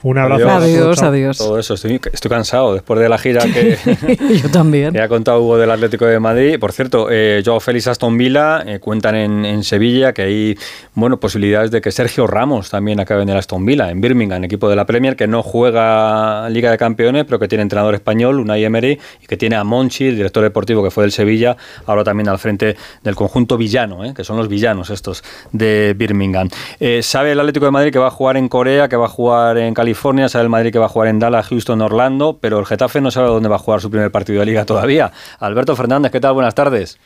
Un 0.08 0.18
abrazo. 0.18 0.50
Adiós, 0.50 1.04
adiós. 1.04 1.38
Todo 1.38 1.60
eso, 1.60 1.74
estoy, 1.74 2.00
estoy 2.14 2.30
cansado 2.30 2.74
después 2.74 2.98
de 2.98 3.10
la 3.10 3.18
gira 3.18 3.44
que, 3.44 3.78
Yo 4.42 4.50
también. 4.50 4.94
que 4.94 5.02
ha 5.02 5.10
contado 5.10 5.42
Hugo 5.42 5.58
del 5.58 5.70
Atlético 5.70 6.06
de 6.06 6.18
Madrid. 6.18 6.58
Por 6.60 6.72
cierto, 6.72 7.10
eh, 7.12 7.42
Joao 7.46 7.60
Félix 7.60 7.88
Aston 7.88 8.18
Villa 8.18 8.64
eh, 8.66 8.80
cuentan 8.80 9.16
en, 9.16 9.46
en 9.46 9.64
Sevilla 9.66 10.14
que 10.14 10.22
hay 10.22 10.58
bueno, 10.94 11.20
posibilidades 11.20 11.72
de 11.72 11.82
que 11.82 11.92
Sergio 11.92 12.26
Ramos 12.26 12.70
también 12.70 13.02
acabe 13.02 13.24
en 13.24 13.30
el 13.30 13.38
Aston 13.38 13.66
Villa, 13.66 13.92
en 13.92 14.00
Birmingham, 14.00 14.44
equipo 14.46 14.70
de 14.70 14.78
la 14.78 14.86
Premier 14.86 15.18
que 15.18 15.28
no 15.28 15.44
juega 15.44 16.50
Liga 16.50 16.72
de 16.72 16.78
Campeones, 16.78 17.26
pero 17.26 17.38
que 17.38 17.50
tiene 17.50 17.64
entrenador 17.64 17.94
español, 17.94 18.40
Unai 18.40 18.64
Emery, 18.64 18.98
y 19.22 19.26
que 19.28 19.36
tiene 19.36 19.58
a 19.58 19.66
Monchi, 19.66 20.08
el 20.08 20.16
director 20.16 20.42
deportivo 20.42 20.84
que 20.84 20.90
fue 20.90 21.04
del 21.04 21.12
Sevilla, 21.12 21.58
ahora 21.86 22.04
también 22.04 22.30
al 22.30 22.40
frente 22.40 22.78
del 23.04 23.16
conjunto 23.16 23.58
villano, 23.58 24.06
eh, 24.06 24.14
que 24.16 24.24
son 24.24 24.38
los 24.38 24.48
villanos 24.48 24.90
estos 24.90 25.22
de 25.52 25.94
Birmingham. 25.98 26.50
Eh, 26.80 27.04
sabe 27.04 27.34
el 27.34 27.40
Atlético 27.42 27.66
de 27.66 27.72
Madrid 27.72 27.92
que 27.92 28.00
va 28.00 28.08
a 28.08 28.12
jugar 28.12 28.38
en 28.38 28.48
Corea, 28.48 28.88
que 28.88 28.96
va 28.96 29.06
a 29.06 29.10
jugar 29.10 29.58
en 29.58 29.74
California, 29.74 29.97
sabe 30.30 30.44
el 30.44 30.50
Madrid 30.50 30.72
que 30.72 30.80
va 30.80 30.86
a 30.86 30.89
jugar 30.89 31.10
en 31.10 31.20
Dallas, 31.20 31.48
Houston, 31.48 31.82
Orlando, 31.82 32.38
pero 32.39 32.60
el 32.60 32.66
Getafe 32.66 33.01
no 33.01 33.12
sabe 33.12 33.27
dónde 33.27 33.50
va 33.50 33.56
a 33.56 33.60
jugar 33.60 33.82
su 33.82 33.89
primer 33.89 34.12
partido 34.12 34.39
de 34.39 34.46
liga 34.46 34.66
todavía. 34.66 35.12
Alberto 35.39 35.75
Fernández, 35.75 36.12
¿qué 36.12 36.20
tal? 36.20 36.34
Buenas 36.34 36.56
tardes. 36.56 36.98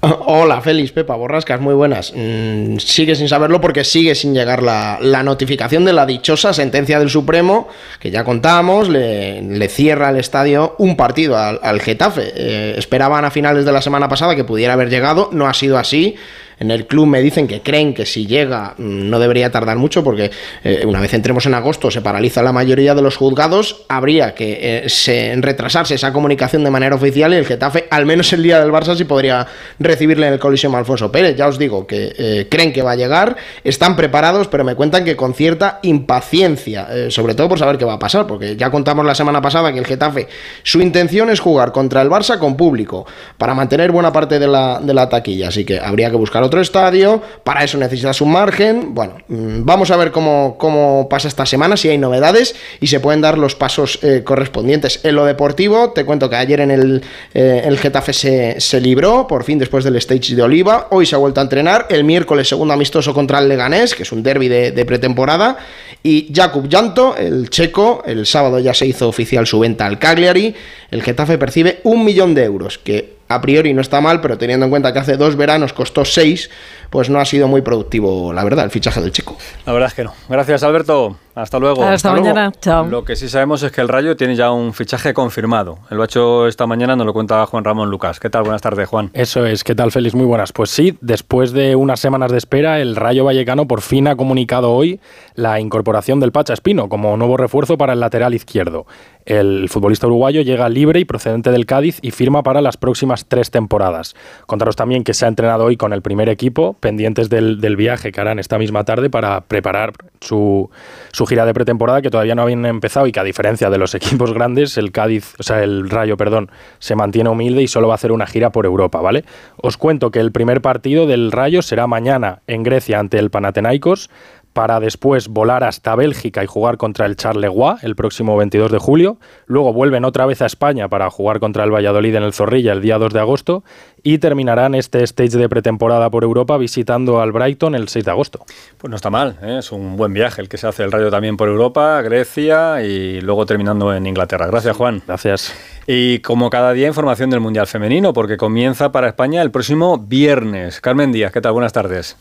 Hola, 0.26 0.60
Félix, 0.60 0.92
Pepa, 0.92 1.16
borrascas, 1.16 1.60
muy 1.60 1.74
buenas. 1.74 2.12
Mm, 2.14 2.78
sigue 2.78 3.14
sin 3.14 3.28
saberlo 3.28 3.60
porque 3.60 3.84
sigue 3.84 4.14
sin 4.14 4.34
llegar 4.34 4.62
la, 4.62 4.98
notificación 5.22 5.84
de 5.84 5.92
la 5.92 6.06
dichosa 6.06 6.52
sentencia 6.52 6.98
del 6.98 7.10
Supremo, 7.10 7.68
que 8.00 8.10
ya 8.10 8.24
contamos, 8.24 8.88
le, 8.88 9.68
cierra 9.68 10.10
el 10.10 10.16
estadio 10.16 10.76
un 10.78 10.96
partido 10.96 11.36
al, 11.36 11.58
al 11.62 11.80
Getafe. 11.80 12.32
Eh, 12.34 12.74
esperaban 12.78 13.24
a 13.24 13.30
finales 13.30 13.64
de 13.64 13.72
la 13.72 13.82
semana 13.82 14.08
pasada 14.08 14.36
que 14.36 14.44
pudiera 14.44 14.74
haber 14.74 14.90
llegado, 14.90 15.30
no 15.32 15.46
ha 15.46 15.54
sido 15.54 15.78
así. 15.78 16.16
En 16.58 16.70
el 16.70 16.86
club 16.86 17.06
me 17.06 17.20
dicen 17.20 17.46
que 17.46 17.60
creen 17.60 17.92
que 17.92 18.06
si 18.06 18.26
llega 18.26 18.74
mm, 18.78 19.10
no 19.10 19.18
debería 19.18 19.50
tardar 19.50 19.76
mucho 19.76 20.02
porque 20.02 20.30
eh, 20.64 20.84
una 20.86 21.00
vez 21.00 21.12
entremos 21.12 21.44
en 21.46 21.54
agosto 21.54 21.90
se 21.90 22.00
paraliza 22.00 22.42
la 22.42 22.52
mayoría 22.52 22.94
de 22.94 23.02
los 23.02 23.16
juzgados, 23.16 23.84
habría 23.88 24.34
que 24.34 24.84
eh, 24.84 24.88
se, 24.88 25.34
retrasarse 25.38 25.94
esa 25.94 26.12
comunicación 26.12 26.64
de 26.64 26.70
manera 26.70 26.94
oficial 26.94 27.34
y 27.34 27.36
el 27.36 27.44
Getafe, 27.44 27.86
al 27.90 28.06
menos 28.06 28.32
el 28.32 28.42
día 28.42 28.58
del 28.60 28.72
Barça, 28.72 28.96
sí 28.96 29.04
podría 29.04 29.46
recibirle 29.78 30.28
en 30.28 30.34
el 30.34 30.38
Coliseum 30.38 30.74
Alfonso 30.74 31.12
Pérez. 31.12 31.36
Ya 31.36 31.46
os 31.46 31.58
digo 31.58 31.86
que 31.86 32.14
eh, 32.16 32.46
creen 32.50 32.72
que 32.72 32.82
va 32.82 32.92
a 32.92 32.96
llegar, 32.96 33.36
están 33.62 33.94
preparados, 33.94 34.48
pero 34.48 34.64
me 34.64 34.74
cuentan 34.74 35.04
que 35.04 35.16
con 35.16 35.34
cierta 35.34 35.80
impaciencia, 35.82 36.88
sobre 37.10 37.34
todo 37.34 37.48
por 37.48 37.58
saber 37.58 37.76
qué 37.76 37.84
va 37.84 37.94
a 37.94 37.98
pasar, 37.98 38.26
porque 38.26 38.56
ya 38.56 38.70
contamos 38.70 39.04
la 39.04 39.14
semana 39.14 39.42
pasada 39.42 39.72
que 39.72 39.78
el 39.78 39.86
Getafe, 39.86 40.28
su 40.62 40.80
intención 40.80 41.28
es 41.30 41.40
jugar 41.40 41.72
contra 41.72 42.00
el 42.02 42.08
Barça 42.08 42.38
con 42.38 42.56
público, 42.56 43.06
para 43.36 43.54
mantener 43.54 43.92
buena 43.92 44.12
parte 44.12 44.38
de 44.38 44.46
la, 44.46 44.80
de 44.80 44.94
la 44.94 45.08
taquilla, 45.08 45.48
así 45.48 45.64
que 45.64 45.78
habría 45.78 46.10
que 46.10 46.16
buscar 46.16 46.45
otro 46.46 46.60
estadio, 46.60 47.22
para 47.44 47.64
eso 47.64 47.78
necesitas 47.78 48.20
un 48.20 48.32
margen. 48.32 48.94
Bueno, 48.94 49.18
mm, 49.28 49.64
vamos 49.64 49.90
a 49.90 49.96
ver 49.96 50.10
cómo, 50.10 50.56
cómo 50.58 51.08
pasa 51.08 51.28
esta 51.28 51.46
semana, 51.46 51.76
si 51.76 51.88
hay 51.88 51.98
novedades 51.98 52.54
y 52.80 52.86
se 52.86 53.00
pueden 53.00 53.20
dar 53.20 53.38
los 53.38 53.54
pasos 53.54 53.98
eh, 54.02 54.22
correspondientes. 54.24 55.00
En 55.04 55.14
lo 55.14 55.24
deportivo, 55.24 55.90
te 55.90 56.04
cuento 56.04 56.30
que 56.30 56.36
ayer 56.36 56.60
en 56.60 56.70
el, 56.70 57.02
eh, 57.34 57.62
el 57.64 57.78
Getafe 57.78 58.12
se, 58.12 58.60
se, 58.60 58.80
libró, 58.80 59.26
por 59.26 59.44
fin 59.44 59.58
después 59.58 59.84
del 59.84 59.96
stage 59.96 60.34
de 60.34 60.42
Oliva. 60.42 60.88
Hoy 60.90 61.06
se 61.06 61.14
ha 61.14 61.18
vuelto 61.18 61.40
a 61.40 61.42
entrenar. 61.42 61.86
El 61.90 62.04
miércoles, 62.04 62.48
segundo 62.48 62.74
amistoso 62.74 63.12
contra 63.12 63.38
el 63.38 63.48
Leganés, 63.48 63.94
que 63.94 64.04
es 64.04 64.12
un 64.12 64.22
derby 64.22 64.48
de, 64.48 64.72
de 64.72 64.84
pretemporada. 64.84 65.56
Y 66.02 66.32
Jakub 66.32 66.68
Janto, 66.70 67.16
el 67.16 67.50
checo, 67.50 68.02
el 68.06 68.26
sábado 68.26 68.58
ya 68.58 68.72
se 68.74 68.86
hizo 68.86 69.08
oficial 69.08 69.46
su 69.46 69.58
venta 69.58 69.86
al 69.86 69.98
Cagliari. 69.98 70.54
El 70.90 71.02
Getafe 71.02 71.36
percibe 71.36 71.80
un 71.82 72.04
millón 72.04 72.34
de 72.34 72.44
euros, 72.44 72.78
que 72.78 73.15
a 73.28 73.40
priori 73.40 73.74
no 73.74 73.80
está 73.80 74.00
mal, 74.00 74.20
pero 74.20 74.38
teniendo 74.38 74.66
en 74.66 74.70
cuenta 74.70 74.92
que 74.92 74.98
hace 74.98 75.16
dos 75.16 75.36
veranos 75.36 75.72
costó 75.72 76.04
seis, 76.04 76.50
pues 76.90 77.10
no 77.10 77.20
ha 77.20 77.24
sido 77.24 77.48
muy 77.48 77.62
productivo, 77.62 78.32
la 78.32 78.44
verdad, 78.44 78.64
el 78.64 78.70
fichaje 78.70 79.00
del 79.00 79.12
chico. 79.12 79.36
La 79.64 79.72
verdad 79.72 79.88
es 79.88 79.94
que 79.94 80.04
no. 80.04 80.14
Gracias, 80.28 80.62
Alberto. 80.62 81.18
Hasta 81.36 81.58
luego. 81.58 81.82
Hasta, 81.82 81.94
Hasta 81.94 82.12
mañana. 82.12 82.44
Luego. 82.44 82.56
Chao. 82.60 82.86
Lo 82.86 83.04
que 83.04 83.14
sí 83.14 83.28
sabemos 83.28 83.62
es 83.62 83.70
que 83.70 83.82
el 83.82 83.88
Rayo 83.88 84.16
tiene 84.16 84.34
ya 84.36 84.50
un 84.50 84.72
fichaje 84.72 85.12
confirmado. 85.12 85.78
Lo 85.90 86.00
ha 86.00 86.06
hecho 86.06 86.46
esta 86.46 86.66
mañana, 86.66 86.96
nos 86.96 87.06
lo 87.06 87.12
cuenta 87.12 87.44
Juan 87.44 87.62
Ramón 87.62 87.90
Lucas. 87.90 88.18
¿Qué 88.18 88.30
tal? 88.30 88.44
Buenas 88.44 88.62
tardes, 88.62 88.88
Juan. 88.88 89.10
Eso 89.12 89.44
es. 89.44 89.62
¿Qué 89.62 89.74
tal, 89.74 89.92
Félix? 89.92 90.14
Muy 90.14 90.24
buenas. 90.24 90.52
Pues 90.52 90.70
sí, 90.70 90.96
después 91.02 91.52
de 91.52 91.76
unas 91.76 92.00
semanas 92.00 92.32
de 92.32 92.38
espera, 92.38 92.80
el 92.80 92.96
Rayo 92.96 93.26
Vallecano 93.26 93.68
por 93.68 93.82
fin 93.82 94.08
ha 94.08 94.16
comunicado 94.16 94.72
hoy 94.72 94.98
la 95.34 95.60
incorporación 95.60 96.20
del 96.20 96.32
Pacha 96.32 96.54
Espino 96.54 96.88
como 96.88 97.14
nuevo 97.18 97.36
refuerzo 97.36 97.76
para 97.76 97.92
el 97.92 98.00
lateral 98.00 98.32
izquierdo. 98.32 98.86
El 99.26 99.68
futbolista 99.68 100.06
uruguayo 100.06 100.42
llega 100.42 100.68
libre 100.68 101.00
y 101.00 101.04
procedente 101.04 101.50
del 101.50 101.66
Cádiz 101.66 101.98
y 102.00 102.12
firma 102.12 102.44
para 102.44 102.60
las 102.60 102.76
próximas 102.76 103.26
tres 103.26 103.50
temporadas. 103.50 104.14
Contaros 104.46 104.76
también 104.76 105.02
que 105.02 105.14
se 105.14 105.24
ha 105.24 105.28
entrenado 105.28 105.64
hoy 105.64 105.76
con 105.76 105.92
el 105.92 106.00
primer 106.00 106.28
equipo, 106.28 106.74
pendientes 106.74 107.28
del, 107.28 107.60
del 107.60 107.74
viaje 107.74 108.12
que 108.12 108.20
harán 108.20 108.38
esta 108.38 108.56
misma 108.56 108.84
tarde 108.84 109.10
para 109.10 109.40
preparar 109.40 109.94
su, 110.20 110.70
su, 111.12 111.25
gira 111.26 111.44
de 111.44 111.54
pretemporada, 111.54 112.02
que 112.02 112.10
todavía 112.10 112.34
no 112.34 112.42
habían 112.42 112.64
empezado 112.66 113.06
y 113.06 113.12
que 113.12 113.20
a 113.20 113.24
diferencia 113.24 113.70
de 113.70 113.78
los 113.78 113.94
equipos 113.96 114.32
grandes, 114.32 114.78
el 114.78 114.92
Cádiz, 114.92 115.34
o 115.38 115.42
sea, 115.42 115.62
el 115.62 115.90
Rayo, 115.90 116.16
perdón, 116.16 116.50
se 116.78 116.94
mantiene 116.94 117.30
humilde 117.30 117.62
y 117.62 117.68
solo 117.68 117.88
va 117.88 117.94
a 117.94 117.96
hacer 117.96 118.12
una 118.12 118.26
gira 118.26 118.50
por 118.50 118.66
Europa, 118.66 119.00
¿vale? 119.00 119.24
Os 119.56 119.76
cuento 119.76 120.10
que 120.10 120.20
el 120.20 120.32
primer 120.32 120.60
partido 120.62 121.06
del 121.06 121.32
Rayo 121.32 121.62
será 121.62 121.86
mañana 121.86 122.40
en 122.46 122.62
Grecia 122.62 122.98
ante 122.98 123.18
el 123.18 123.30
Panathinaikos 123.30 124.10
para 124.56 124.80
después 124.80 125.28
volar 125.28 125.64
hasta 125.64 125.94
Bélgica 125.94 126.42
y 126.42 126.46
jugar 126.46 126.78
contra 126.78 127.04
el 127.04 127.14
Charleroi 127.14 127.76
el 127.82 127.94
próximo 127.94 128.38
22 128.38 128.72
de 128.72 128.78
julio. 128.78 129.18
Luego 129.44 129.74
vuelven 129.74 130.06
otra 130.06 130.24
vez 130.24 130.40
a 130.40 130.46
España 130.46 130.88
para 130.88 131.10
jugar 131.10 131.40
contra 131.40 131.62
el 131.62 131.70
Valladolid 131.70 132.14
en 132.14 132.22
el 132.22 132.32
Zorrilla 132.32 132.72
el 132.72 132.80
día 132.80 132.96
2 132.96 133.12
de 133.12 133.20
agosto 133.20 133.64
y 134.02 134.16
terminarán 134.16 134.74
este 134.74 135.02
stage 135.02 135.36
de 135.36 135.50
pretemporada 135.50 136.08
por 136.08 136.24
Europa 136.24 136.56
visitando 136.56 137.20
al 137.20 137.32
Brighton 137.32 137.74
el 137.74 137.88
6 137.88 138.06
de 138.06 138.10
agosto. 138.10 138.46
Pues 138.78 138.88
no 138.88 138.96
está 138.96 139.10
mal, 139.10 139.36
¿eh? 139.42 139.56
es 139.58 139.72
un 139.72 139.98
buen 139.98 140.14
viaje 140.14 140.40
el 140.40 140.48
que 140.48 140.56
se 140.56 140.66
hace 140.66 140.84
el 140.84 140.90
Rayo 140.90 141.10
también 141.10 141.36
por 141.36 141.50
Europa, 141.50 142.00
Grecia 142.00 142.82
y 142.82 143.20
luego 143.20 143.44
terminando 143.44 143.94
en 143.94 144.06
Inglaterra. 144.06 144.46
Gracias, 144.46 144.74
Juan. 144.74 145.02
Gracias. 145.06 145.52
Y 145.86 146.20
como 146.20 146.48
cada 146.48 146.72
día, 146.72 146.88
información 146.88 147.28
del 147.28 147.40
Mundial 147.40 147.66
Femenino, 147.66 148.14
porque 148.14 148.38
comienza 148.38 148.90
para 148.90 149.08
España 149.08 149.42
el 149.42 149.50
próximo 149.50 149.98
viernes. 149.98 150.80
Carmen 150.80 151.12
Díaz, 151.12 151.30
¿qué 151.30 151.42
tal? 151.42 151.52
Buenas 151.52 151.74
tardes. 151.74 152.16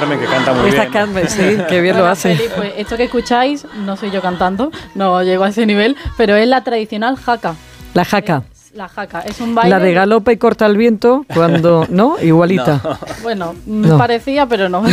Carmen, 0.00 0.18
que 0.18 0.26
canta 0.26 0.52
muy 0.54 0.68
Esta 0.70 0.80
bien. 0.82 0.92
Carmen, 0.92 1.28
sí, 1.28 1.58
que 1.68 1.80
bien 1.82 1.98
lo 1.98 2.06
hace. 2.06 2.34
Feliz, 2.34 2.52
pues 2.56 2.72
esto 2.78 2.96
que 2.96 3.04
escucháis, 3.04 3.66
no 3.84 3.98
soy 3.98 4.10
yo 4.10 4.22
cantando, 4.22 4.70
no 4.94 5.22
llego 5.22 5.44
a 5.44 5.50
ese 5.50 5.66
nivel, 5.66 5.94
pero 6.16 6.36
es 6.36 6.48
la 6.48 6.64
tradicional 6.64 7.16
jaca. 7.16 7.54
La 7.92 8.06
jaca. 8.06 8.42
La 8.72 8.88
jaca, 8.88 9.20
es 9.20 9.40
un 9.40 9.54
baile. 9.54 9.70
La 9.70 9.78
de 9.78 9.92
galopa 9.92 10.32
y 10.32 10.36
corta 10.36 10.64
el 10.64 10.76
viento, 10.76 11.26
cuando. 11.34 11.86
¿No? 11.90 12.16
Igualita. 12.22 12.80
No. 12.82 12.98
Bueno, 13.22 13.54
no. 13.66 13.98
parecía, 13.98 14.46
pero 14.46 14.68
no. 14.68 14.80
no 14.82 14.88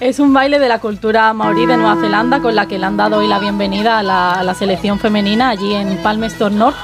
es 0.00 0.18
un 0.18 0.32
baile 0.32 0.58
de 0.60 0.68
la 0.68 0.78
cultura 0.78 1.32
maorí 1.34 1.66
de 1.66 1.76
Nueva 1.76 2.00
Zelanda 2.00 2.40
con 2.40 2.54
la 2.54 2.66
que 2.66 2.78
le 2.78 2.86
han 2.86 2.96
dado 2.96 3.18
hoy 3.18 3.28
la 3.28 3.38
bienvenida 3.38 3.98
a 3.98 4.02
la, 4.02 4.32
a 4.32 4.42
la 4.42 4.54
selección 4.54 4.98
femenina 4.98 5.50
allí 5.50 5.74
en 5.74 5.98
Palmerston 5.98 6.56
North 6.56 6.76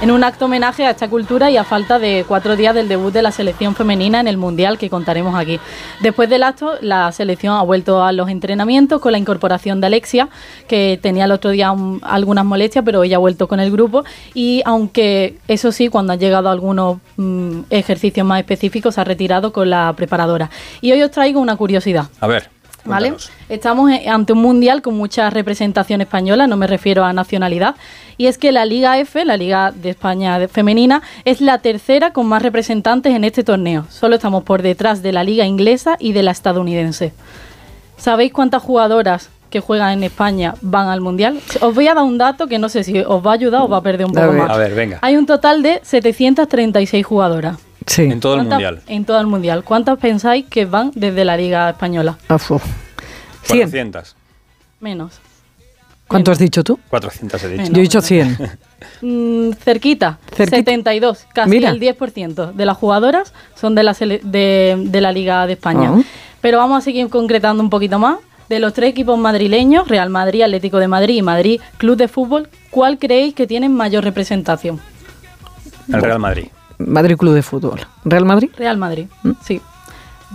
en 0.00 0.10
un 0.10 0.24
acto 0.24 0.46
homenaje 0.46 0.86
a 0.86 0.90
esta 0.90 1.08
cultura 1.08 1.50
y 1.50 1.58
a 1.58 1.64
falta 1.64 1.98
de 1.98 2.24
cuatro 2.26 2.56
días 2.56 2.74
del 2.74 2.88
debut 2.88 3.12
de 3.12 3.20
la 3.20 3.32
selección 3.32 3.74
femenina 3.74 4.20
en 4.20 4.28
el 4.28 4.38
Mundial 4.38 4.78
que 4.78 4.88
contaremos 4.88 5.34
aquí. 5.34 5.60
Después 6.00 6.30
del 6.30 6.42
acto, 6.42 6.74
la 6.80 7.12
selección 7.12 7.54
ha 7.54 7.62
vuelto 7.62 8.02
a 8.02 8.12
los 8.12 8.30
entrenamientos 8.30 9.00
con 9.00 9.12
la 9.12 9.18
incorporación 9.18 9.80
de 9.80 9.88
Alexia, 9.88 10.28
que 10.68 10.98
tenía 11.02 11.26
el 11.26 11.32
otro 11.32 11.50
día 11.50 11.70
un, 11.72 12.00
algunas 12.02 12.44
molestias, 12.46 12.84
pero 12.84 13.04
ella 13.04 13.16
ha 13.16 13.20
vuelto 13.20 13.46
con 13.46 13.60
el 13.60 13.70
grupo 13.70 14.04
y 14.32 14.62
aunque 14.64 15.38
eso 15.48 15.70
sí, 15.70 15.88
cuando 15.88 16.14
han 16.14 16.18
llegado 16.18 16.48
algunos 16.48 16.98
mmm, 17.16 17.60
ejercicios 17.68 18.26
más 18.26 18.40
específicos, 18.40 18.94
se 18.94 19.02
ha 19.02 19.04
retirado 19.04 19.52
con 19.52 19.68
la 19.68 19.92
preparadora. 19.94 20.50
Y 20.80 20.92
hoy 20.92 21.02
os 21.02 21.10
traigo 21.10 21.40
una 21.40 21.56
curiosidad. 21.56 22.06
A 22.20 22.26
ver. 22.26 22.59
¿Vale? 22.84 23.14
Estamos 23.48 23.90
ante 24.06 24.32
un 24.32 24.42
mundial 24.42 24.82
con 24.82 24.96
mucha 24.96 25.28
representación 25.30 26.00
española, 26.00 26.46
no 26.46 26.56
me 26.56 26.66
refiero 26.66 27.04
a 27.04 27.12
nacionalidad, 27.12 27.74
y 28.16 28.26
es 28.26 28.38
que 28.38 28.52
la 28.52 28.64
Liga 28.64 28.98
F, 28.98 29.24
la 29.24 29.36
Liga 29.36 29.72
de 29.74 29.90
España 29.90 30.38
femenina, 30.48 31.02
es 31.24 31.40
la 31.40 31.58
tercera 31.58 32.12
con 32.12 32.26
más 32.26 32.42
representantes 32.42 33.14
en 33.14 33.24
este 33.24 33.44
torneo. 33.44 33.86
Solo 33.90 34.16
estamos 34.16 34.44
por 34.44 34.62
detrás 34.62 35.02
de 35.02 35.12
la 35.12 35.24
Liga 35.24 35.44
inglesa 35.44 35.96
y 35.98 36.12
de 36.12 36.22
la 36.22 36.30
estadounidense. 36.30 37.12
¿Sabéis 37.96 38.32
cuántas 38.32 38.62
jugadoras 38.62 39.30
que 39.50 39.60
juegan 39.60 39.92
en 39.92 40.04
España 40.04 40.54
van 40.62 40.88
al 40.88 41.00
mundial? 41.00 41.40
Os 41.60 41.74
voy 41.74 41.88
a 41.88 41.94
dar 41.94 42.04
un 42.04 42.18
dato 42.18 42.46
que 42.46 42.58
no 42.58 42.68
sé 42.68 42.84
si 42.84 43.00
os 43.00 43.26
va 43.26 43.32
a 43.32 43.34
ayudar 43.34 43.62
o 43.62 43.68
va 43.68 43.78
a 43.78 43.82
perder 43.82 44.06
un 44.06 44.12
poco 44.12 44.24
a 44.24 44.28
ver, 44.28 44.38
más. 44.38 44.50
A 44.50 44.56
ver, 44.56 44.74
venga. 44.74 44.98
Hay 45.02 45.16
un 45.16 45.26
total 45.26 45.62
de 45.62 45.80
736 45.82 47.04
jugadoras. 47.04 47.58
Sí. 47.86 48.02
En 48.02 48.20
todo 48.20 48.34
el 48.36 48.44
mundial. 48.46 48.82
En 48.86 49.04
todo 49.04 49.20
el 49.20 49.26
mundial. 49.26 49.64
¿Cuántas 49.64 49.98
pensáis 49.98 50.46
que 50.46 50.64
van 50.66 50.92
desde 50.94 51.24
la 51.24 51.36
Liga 51.36 51.70
Española? 51.70 52.18
Afo. 52.28 52.60
400. 53.48 54.16
Menos. 54.80 55.18
¿Cuánto 56.06 56.32
has 56.32 56.38
dicho 56.38 56.64
tú? 56.64 56.78
400 56.88 57.42
he 57.44 57.48
dicho. 57.48 57.62
Menos, 57.62 57.70
Yo 57.74 57.78
he 57.78 57.82
dicho 57.82 58.00
100. 58.00 58.38
Mm, 59.02 59.52
cerquita, 59.62 60.18
Cerquita. 60.34 60.56
72, 60.56 61.26
casi 61.34 61.50
Mira. 61.50 61.68
el 61.70 61.78
10% 61.80 62.52
de 62.52 62.64
las 62.64 62.78
jugadoras 62.78 63.34
son 63.54 63.74
de 63.74 63.82
la, 63.82 63.92
sele- 63.92 64.20
de, 64.22 64.74
de 64.86 65.00
la 65.02 65.12
Liga 65.12 65.46
de 65.46 65.52
España. 65.52 65.92
Ah. 65.94 66.00
Pero 66.40 66.56
vamos 66.56 66.78
a 66.78 66.80
seguir 66.80 67.08
concretando 67.10 67.62
un 67.62 67.68
poquito 67.68 67.98
más. 67.98 68.18
De 68.48 68.58
los 68.58 68.72
tres 68.72 68.90
equipos 68.90 69.18
madrileños, 69.18 69.86
Real 69.86 70.08
Madrid, 70.08 70.42
Atlético 70.42 70.78
de 70.78 70.88
Madrid 70.88 71.16
y 71.16 71.22
Madrid 71.22 71.60
Club 71.76 71.96
de 71.98 72.08
Fútbol, 72.08 72.48
¿cuál 72.70 72.98
creéis 72.98 73.34
que 73.34 73.46
tienen 73.46 73.74
mayor 73.74 74.02
representación? 74.02 74.80
El 75.92 76.00
Real 76.00 76.18
Madrid. 76.18 76.46
Madrid 76.86 77.16
Club 77.16 77.34
de 77.34 77.42
Fútbol. 77.42 77.80
¿Real 78.04 78.24
Madrid? 78.24 78.50
Real 78.56 78.76
Madrid, 78.76 79.06
¿Mm? 79.22 79.30
sí. 79.42 79.60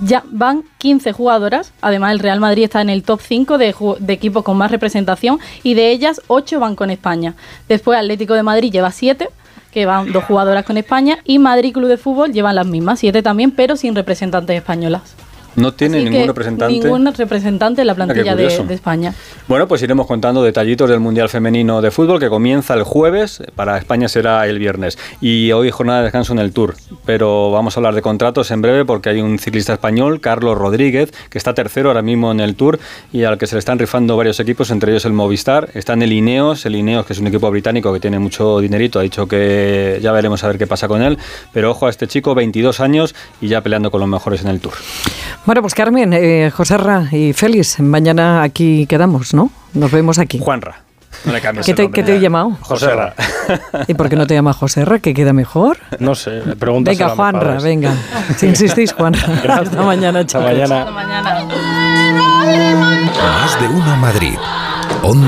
Ya 0.02 0.24
van 0.30 0.64
15 0.80 1.14
jugadoras, 1.14 1.72
además 1.82 2.12
el 2.12 2.20
Real 2.20 2.42
Madrid 2.42 2.66
está 2.66 2.82
en 2.82 2.90
el 2.90 3.04
top 3.04 3.22
5 3.22 3.58
de, 3.58 3.74
de 4.00 4.14
equipos 4.14 4.44
con 4.44 4.58
más 4.58 4.70
representación 4.70 5.40
y 5.64 5.74
de 5.74 5.92
ellas 5.92 6.22
8 6.28 6.60
van 6.60 6.76
con 6.76 6.90
España. 6.90 7.36
Después 7.70 7.98
Atlético 7.98 8.34
de 8.34 8.44
Madrid 8.44 8.72
lleva 8.72 8.92
7 8.92 9.30
que 9.76 9.86
van 9.86 10.14
dos 10.14 10.24
jugadoras 10.24 10.64
con 10.64 10.78
España, 10.78 11.20
y 11.26 11.38
Madrid 11.38 11.74
Club 11.74 11.90
de 11.90 11.98
Fútbol 11.98 12.32
llevan 12.32 12.56
las 12.56 12.66
mismas, 12.66 12.98
siete 12.98 13.22
también, 13.22 13.52
pero 13.52 13.76
sin 13.76 13.94
representantes 13.94 14.56
españolas. 14.56 15.02
No 15.56 15.74
tiene 15.74 16.04
ningún 16.04 16.28
representante. 16.28 16.74
Ningún 16.74 17.14
representante 17.14 17.82
en 17.82 17.88
la 17.88 17.94
ah, 17.94 17.96
plantilla 17.96 18.36
de, 18.36 18.48
España. 18.70 19.14
Bueno, 19.48 19.68
pues 19.68 19.82
iremos 19.82 20.06
contando 20.08 20.44
detallitos 20.44 20.90
del 20.90 21.00
Mundial 21.00 21.30
Femenino 21.30 21.82
de 21.82 21.92
Fútbol 21.92 22.20
que 22.20 22.30
comienza 22.30 22.74
el 22.74 22.84
jueves, 22.84 23.42
para 23.56 23.78
España 23.78 24.10
será 24.10 24.46
el 24.48 24.60
viernes. 24.60 24.98
Y 25.22 25.52
hoy 25.52 25.72
jornada 25.72 26.00
de 26.00 26.06
descanso 26.06 26.34
en 26.34 26.40
el 26.40 26.52
Tour. 26.52 26.76
Pero 27.06 27.52
vamos 27.52 27.76
a 27.76 27.80
hablar 27.80 27.96
de 27.96 28.02
contratos 28.02 28.52
en 28.52 28.62
breve 28.62 28.86
porque 28.86 29.10
hay 29.10 29.22
un 29.22 29.40
ciclista 29.40 29.74
español, 29.74 30.20
Carlos 30.20 30.58
Rodríguez, 30.58 31.12
que 31.30 31.38
está 31.38 31.54
tercero 31.54 31.90
ahora 31.90 32.02
mismo 32.02 32.32
en 32.32 32.40
el 32.40 32.56
Tour 32.56 32.80
y 33.14 33.24
al 33.24 33.38
que 33.38 33.48
se 33.48 33.56
le 33.56 33.60
están 33.60 33.80
rifando 33.80 34.18
varios 34.18 34.40
equipos, 34.40 34.72
entre 34.72 34.92
ellos 34.92 35.06
el 35.06 35.14
Movistar. 35.14 35.70
Está 35.74 35.94
en 35.94 36.02
el 36.02 36.12
Ineos, 36.12 36.66
el 36.66 36.76
Ineos 36.76 37.06
que 37.06 37.14
es 37.14 37.20
un 37.20 37.28
equipo 37.28 37.50
británico 37.50 37.94
que 37.94 38.00
tiene 38.00 38.20
mucho 38.20 38.60
dinerito, 38.60 39.00
ha 39.00 39.04
dicho 39.04 39.28
que 39.28 40.00
ya 40.02 40.12
veremos 40.12 40.44
a 40.44 40.48
ver 40.48 40.58
qué 40.58 40.68
pasa 40.68 40.88
con 40.88 41.02
él. 41.02 41.18
Pero 41.54 41.72
ojo 41.72 41.88
a 41.88 41.90
este 41.90 42.08
chico, 42.08 42.36
22 42.36 42.80
años 42.80 43.16
y 43.40 43.48
ya 43.48 43.62
peleando 43.62 43.92
con 43.92 44.00
los 44.02 44.10
mejores 44.10 44.42
en 44.42 44.50
el 44.50 44.60
Tour. 44.60 44.74
Bueno, 45.46 45.62
pues 45.62 45.76
Carmen, 45.76 46.12
eh, 46.14 46.52
Joserra 46.52 47.08
y 47.12 47.34
Félix, 47.34 47.80
mañana 47.80 48.42
aquí 48.42 48.88
quedamos, 48.88 49.34
¿no? 49.36 49.52
Nos 49.74 49.92
vemos 49.92 50.18
aquí. 50.18 50.40
Juanra. 50.40 50.82
No 51.24 51.32
le 51.32 51.40
cambies 51.40 51.66
¿Qué, 51.66 51.74
te, 51.74 51.90
¿Qué 51.92 52.04
te 52.04 52.16
he 52.16 52.20
llamado? 52.20 52.58
Joserra. 52.62 53.14
¿Y 53.88 53.94
por 53.94 54.10
qué 54.10 54.16
no 54.16 54.26
te 54.28 54.34
llamas 54.34 54.56
Joserra? 54.58 55.00
¿Que 55.00 55.14
queda 55.14 55.34
mejor? 55.34 55.78
No 56.00 56.16
sé, 56.16 56.42
pregunta. 56.60 56.92
Venga, 56.92 57.10
Juanra, 57.10 57.60
venga. 57.60 57.94
Si 58.38 58.48
insistís, 58.48 58.92
Juanra. 58.94 59.22
Hasta 59.50 59.82
mañana, 59.84 60.26
chicos. 60.26 60.46
Hasta 60.46 60.52
mañana. 60.52 60.80
Hasta 60.82 60.92
mañana. 60.92 61.46
Más 63.24 63.62
de 63.62 63.68
uno 63.68 63.96
Madrid. 63.98 64.38